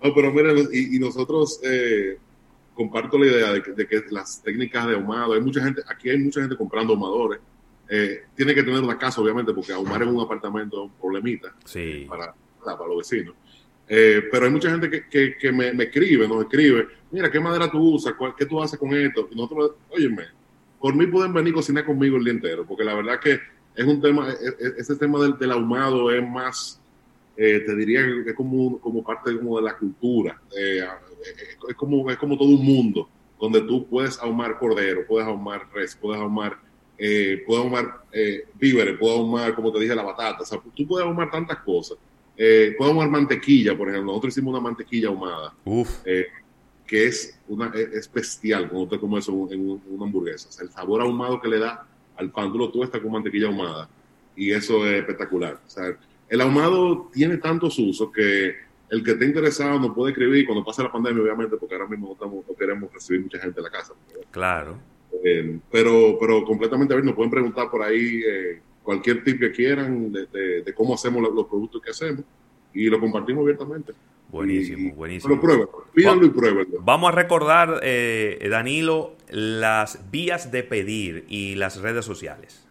No, 0.00 0.14
pero 0.14 0.32
mira, 0.32 0.52
y, 0.72 1.00
nosotros 1.00 1.58
eh, 1.64 2.18
comparto 2.72 3.18
la 3.18 3.26
idea 3.26 3.52
de 3.52 3.62
que, 3.62 4.04
las 4.10 4.40
técnicas 4.44 4.86
de 4.86 4.94
ahumado, 4.94 5.32
hay 5.32 5.40
mucha 5.40 5.60
gente, 5.64 5.82
aquí 5.88 6.08
hay 6.08 6.18
mucha 6.18 6.40
gente 6.40 6.56
comprando 6.56 6.92
ahumadores, 6.92 7.40
eh, 7.94 8.22
tiene 8.34 8.54
que 8.54 8.62
tener 8.62 8.82
una 8.82 8.96
casa, 8.96 9.20
obviamente, 9.20 9.52
porque 9.52 9.72
ahumar 9.72 10.02
en 10.02 10.08
un 10.08 10.22
apartamento 10.22 10.76
es 10.78 10.90
un 10.90 10.98
problemita 10.98 11.54
sí. 11.66 12.06
para, 12.08 12.34
para 12.64 12.88
los 12.88 12.98
vecinos. 12.98 13.34
Eh, 13.86 14.22
pero 14.32 14.46
hay 14.46 14.50
mucha 14.50 14.70
gente 14.70 14.88
que, 14.88 15.06
que, 15.08 15.36
que 15.36 15.52
me, 15.52 15.74
me, 15.74 15.84
escribe, 15.84 16.26
nos 16.26 16.44
escribe, 16.44 16.88
mira, 17.10 17.30
¿qué 17.30 17.38
madera 17.38 17.70
tú 17.70 17.94
usas? 17.94 18.14
¿Qué 18.38 18.46
tú 18.46 18.62
haces 18.62 18.78
con 18.78 18.94
esto? 18.94 19.28
Y 19.30 19.34
nosotros, 19.34 19.72
óyeme, 19.90 20.24
por 20.80 20.94
mí 20.94 21.06
pueden 21.06 21.34
venir 21.34 21.52
a 21.52 21.56
cocinar 21.56 21.84
conmigo 21.84 22.16
el 22.16 22.24
día 22.24 22.32
entero, 22.32 22.64
porque 22.66 22.82
la 22.82 22.94
verdad 22.94 23.20
que 23.20 23.38
es 23.74 23.84
un 23.84 24.00
tema, 24.00 24.30
e, 24.30 24.32
e, 24.32 24.72
ese 24.78 24.96
tema 24.96 25.20
del, 25.20 25.36
del 25.36 25.52
ahumado 25.52 26.10
es 26.10 26.26
más, 26.26 26.80
eh, 27.36 27.60
te 27.66 27.76
diría 27.76 28.00
que 28.24 28.30
es 28.30 28.36
como, 28.36 28.80
como 28.80 29.04
parte 29.04 29.36
como 29.36 29.58
de 29.58 29.64
la 29.64 29.76
cultura, 29.76 30.40
eh, 30.56 30.82
es, 31.68 31.76
como, 31.76 32.10
es 32.10 32.16
como 32.16 32.38
todo 32.38 32.48
un 32.48 32.64
mundo, 32.64 33.08
donde 33.38 33.60
tú 33.60 33.86
puedes 33.86 34.18
ahumar 34.18 34.58
cordero, 34.58 35.04
puedes 35.06 35.28
ahumar 35.28 35.68
res, 35.74 35.94
puedes 35.94 36.20
ahumar, 36.20 36.58
eh, 37.04 37.42
puedes 37.44 37.64
ahumar 37.64 38.04
eh, 38.12 38.46
víveres, 38.54 38.96
puedes 38.96 39.18
ahumar, 39.18 39.56
como 39.56 39.72
te 39.72 39.80
dije, 39.80 39.92
la 39.92 40.04
batata, 40.04 40.42
o 40.42 40.46
sea, 40.46 40.60
tú 40.72 40.86
puedes 40.86 41.04
ahumar 41.04 41.32
tantas 41.32 41.58
cosas. 41.58 41.98
Eh, 42.36 42.76
puedes 42.78 42.92
ahumar 42.92 43.10
mantequilla, 43.10 43.76
por 43.76 43.88
ejemplo, 43.88 44.12
nosotros 44.12 44.34
hicimos 44.34 44.52
una 44.52 44.60
mantequilla 44.60 45.08
ahumada, 45.08 45.52
eh, 46.04 46.28
que 46.86 47.06
es, 47.06 47.40
una, 47.48 47.72
es 47.74 48.08
bestial 48.12 48.68
cuando 48.68 48.84
usted 48.84 49.00
come 49.00 49.18
eso 49.18 49.48
en, 49.50 49.60
en 49.62 49.82
una 49.88 50.04
hamburguesa, 50.04 50.48
o 50.48 50.52
sea, 50.52 50.64
el 50.64 50.70
sabor 50.70 51.00
ahumado 51.00 51.40
que 51.40 51.48
le 51.48 51.58
da 51.58 51.84
al 52.16 52.30
pan, 52.30 52.52
tú 52.52 52.58
lo 52.58 52.70
tuestas 52.70 53.00
con 53.00 53.10
mantequilla 53.10 53.48
ahumada, 53.48 53.88
y 54.36 54.52
eso 54.52 54.86
es 54.86 55.00
espectacular. 55.00 55.60
O 55.66 55.70
sea, 55.70 55.98
el 56.28 56.40
ahumado 56.40 57.10
tiene 57.12 57.36
tantos 57.38 57.80
usos 57.80 58.12
que 58.12 58.54
el 58.90 59.02
que 59.02 59.10
esté 59.10 59.24
interesado 59.24 59.80
nos 59.80 59.92
puede 59.92 60.12
escribir 60.12 60.46
cuando 60.46 60.64
pase 60.64 60.84
la 60.84 60.92
pandemia, 60.92 61.20
obviamente, 61.20 61.56
porque 61.56 61.74
ahora 61.74 61.88
mismo 61.88 62.06
no, 62.06 62.12
estamos, 62.12 62.44
no 62.48 62.54
queremos 62.54 62.92
recibir 62.92 63.22
mucha 63.22 63.40
gente 63.40 63.58
en 63.58 63.64
la 63.64 63.70
casa. 63.70 63.92
Claro. 64.30 64.91
Eh, 65.24 65.58
pero, 65.70 66.16
pero 66.18 66.44
completamente, 66.44 66.94
a 66.94 66.96
ver, 66.96 67.04
nos 67.04 67.14
pueden 67.14 67.30
preguntar 67.30 67.70
por 67.70 67.82
ahí 67.82 68.22
eh, 68.26 68.60
cualquier 68.82 69.22
tip 69.22 69.38
que 69.38 69.52
quieran 69.52 70.10
de, 70.12 70.26
de, 70.26 70.62
de 70.62 70.74
cómo 70.74 70.94
hacemos 70.94 71.22
los, 71.22 71.32
los, 71.34 71.46
productos 71.46 71.80
que 71.82 71.90
hacemos 71.90 72.24
y 72.74 72.86
lo 72.86 72.98
compartimos 72.98 73.42
abiertamente. 73.42 73.92
Buenísimo, 74.30 74.88
y, 74.88 74.92
buenísimo. 74.92 75.40
Prueben, 75.40 75.68
pídanlo 75.94 76.24
y 76.26 76.30
pruébenlo. 76.30 76.80
Vamos 76.80 77.12
a 77.12 77.14
recordar, 77.14 77.80
eh, 77.82 78.48
Danilo, 78.50 79.16
las 79.28 80.10
vías 80.10 80.50
de 80.50 80.62
pedir 80.62 81.26
y 81.28 81.54
las 81.54 81.80
redes 81.80 82.06
sociales. 82.06 82.66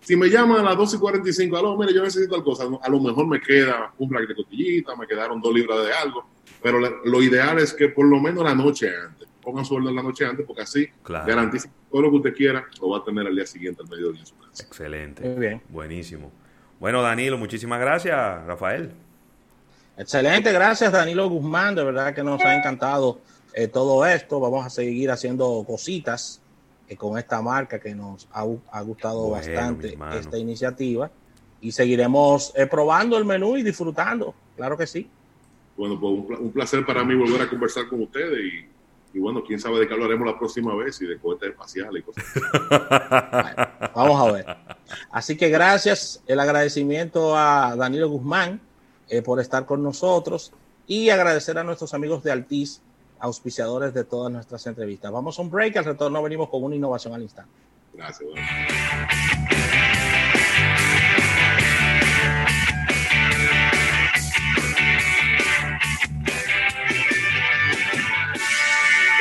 Si 0.00 0.16
me 0.16 0.28
llaman 0.28 0.60
a 0.60 0.62
las 0.62 0.76
12 0.76 0.96
y 0.96 0.98
45, 0.98 1.56
a 1.56 1.62
lo 1.62 1.76
mire, 1.76 1.92
yo 1.92 2.02
necesito 2.02 2.34
tal 2.34 2.44
cosa, 2.44 2.64
a 2.80 2.88
lo 2.88 3.00
mejor 3.00 3.26
me 3.26 3.40
queda 3.40 3.92
un 3.98 4.12
rack 4.12 4.28
de 4.28 4.34
cotillita, 4.34 4.96
me 4.96 5.06
quedaron 5.06 5.40
dos 5.40 5.54
libras 5.54 5.84
de 5.84 5.92
algo, 5.92 6.26
pero 6.62 6.80
lo 6.80 7.22
ideal 7.22 7.58
es 7.58 7.74
que 7.74 7.88
por 7.88 8.06
lo 8.06 8.18
menos 8.18 8.42
la 8.44 8.54
noche 8.54 8.90
antes, 8.96 9.28
pongan 9.42 9.64
su 9.64 9.74
orden 9.74 9.94
la 9.94 10.02
noche 10.02 10.24
antes, 10.24 10.46
porque 10.46 10.62
así 10.62 10.88
claro. 11.02 11.26
garantiza 11.26 11.68
que 11.68 11.74
todo 11.90 12.02
lo 12.02 12.10
que 12.10 12.16
usted 12.16 12.34
quiera 12.34 12.64
lo 12.80 12.90
va 12.90 12.98
a 12.98 13.04
tener 13.04 13.26
al 13.26 13.34
día 13.34 13.46
siguiente, 13.46 13.82
al 13.82 13.88
mediodía 13.88 14.20
en 14.20 14.26
su 14.26 14.36
casa. 14.38 14.62
Excelente. 14.62 15.22
Muy 15.22 15.40
bien. 15.40 15.62
Buenísimo. 15.68 16.32
Bueno, 16.78 17.02
Danilo, 17.02 17.36
muchísimas 17.36 17.78
gracias, 17.78 18.46
Rafael. 18.46 18.92
Excelente, 19.98 20.50
gracias 20.50 20.92
Danilo 20.92 21.28
Guzmán, 21.28 21.74
de 21.74 21.84
verdad 21.84 22.14
que 22.14 22.22
nos 22.22 22.42
ha 22.42 22.56
encantado 22.56 23.20
eh, 23.52 23.68
todo 23.68 24.06
esto. 24.06 24.40
Vamos 24.40 24.64
a 24.64 24.70
seguir 24.70 25.10
haciendo 25.10 25.62
cositas 25.66 26.40
eh, 26.90 26.96
con 26.96 27.16
esta 27.16 27.40
marca 27.40 27.78
que 27.78 27.94
nos 27.94 28.26
ha, 28.32 28.44
ha 28.72 28.80
gustado 28.80 29.28
bueno, 29.28 29.36
bastante 29.36 29.96
esta 30.18 30.36
iniciativa 30.36 31.08
y 31.60 31.70
seguiremos 31.70 32.52
eh, 32.56 32.66
probando 32.66 33.16
el 33.16 33.24
menú 33.24 33.56
y 33.56 33.62
disfrutando, 33.62 34.34
claro 34.56 34.76
que 34.76 34.88
sí. 34.88 35.08
Bueno, 35.76 36.00
pues 36.00 36.12
un, 36.12 36.46
un 36.46 36.50
placer 36.50 36.84
para 36.84 37.04
mí 37.04 37.14
volver 37.14 37.42
a 37.42 37.48
conversar 37.48 37.86
con 37.86 38.02
ustedes 38.02 38.40
y, 38.40 39.16
y, 39.16 39.20
bueno, 39.20 39.44
quién 39.46 39.60
sabe 39.60 39.78
de 39.78 39.86
qué 39.86 39.94
hablaremos 39.94 40.26
la 40.26 40.36
próxima 40.36 40.74
vez 40.74 41.00
y 41.00 41.06
de 41.06 41.16
cohetes 41.18 41.50
espaciales 41.50 42.02
y 42.02 42.02
cosas 42.02 42.24
bueno, 43.30 43.92
Vamos 43.94 44.28
a 44.28 44.32
ver. 44.32 44.46
Así 45.12 45.36
que 45.36 45.48
gracias, 45.48 46.24
el 46.26 46.40
agradecimiento 46.40 47.36
a 47.36 47.76
Danilo 47.76 48.08
Guzmán 48.08 48.60
eh, 49.08 49.22
por 49.22 49.38
estar 49.38 49.64
con 49.64 49.80
nosotros 49.80 50.52
y 50.88 51.10
agradecer 51.10 51.56
a 51.56 51.62
nuestros 51.62 51.94
amigos 51.94 52.24
de 52.24 52.32
Altiz, 52.32 52.80
auspiciadores 53.20 53.94
de 53.94 54.04
todas 54.04 54.32
nuestras 54.32 54.66
entrevistas. 54.66 55.12
Vamos 55.12 55.38
a 55.38 55.42
un 55.42 55.50
break, 55.50 55.76
al 55.76 55.84
retorno 55.84 56.22
venimos 56.22 56.48
con 56.48 56.64
una 56.64 56.74
innovación 56.74 57.14
al 57.14 57.22
instante. 57.22 57.52
Gracias. 57.92 58.28
Bueno. 58.28 58.46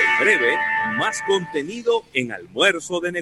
En 0.02 0.26
breve, 0.26 0.56
más 0.98 1.22
contenido 1.24 2.04
en 2.14 2.32
almuerzo 2.32 3.00
de 3.00 3.12
negocios. 3.12 3.18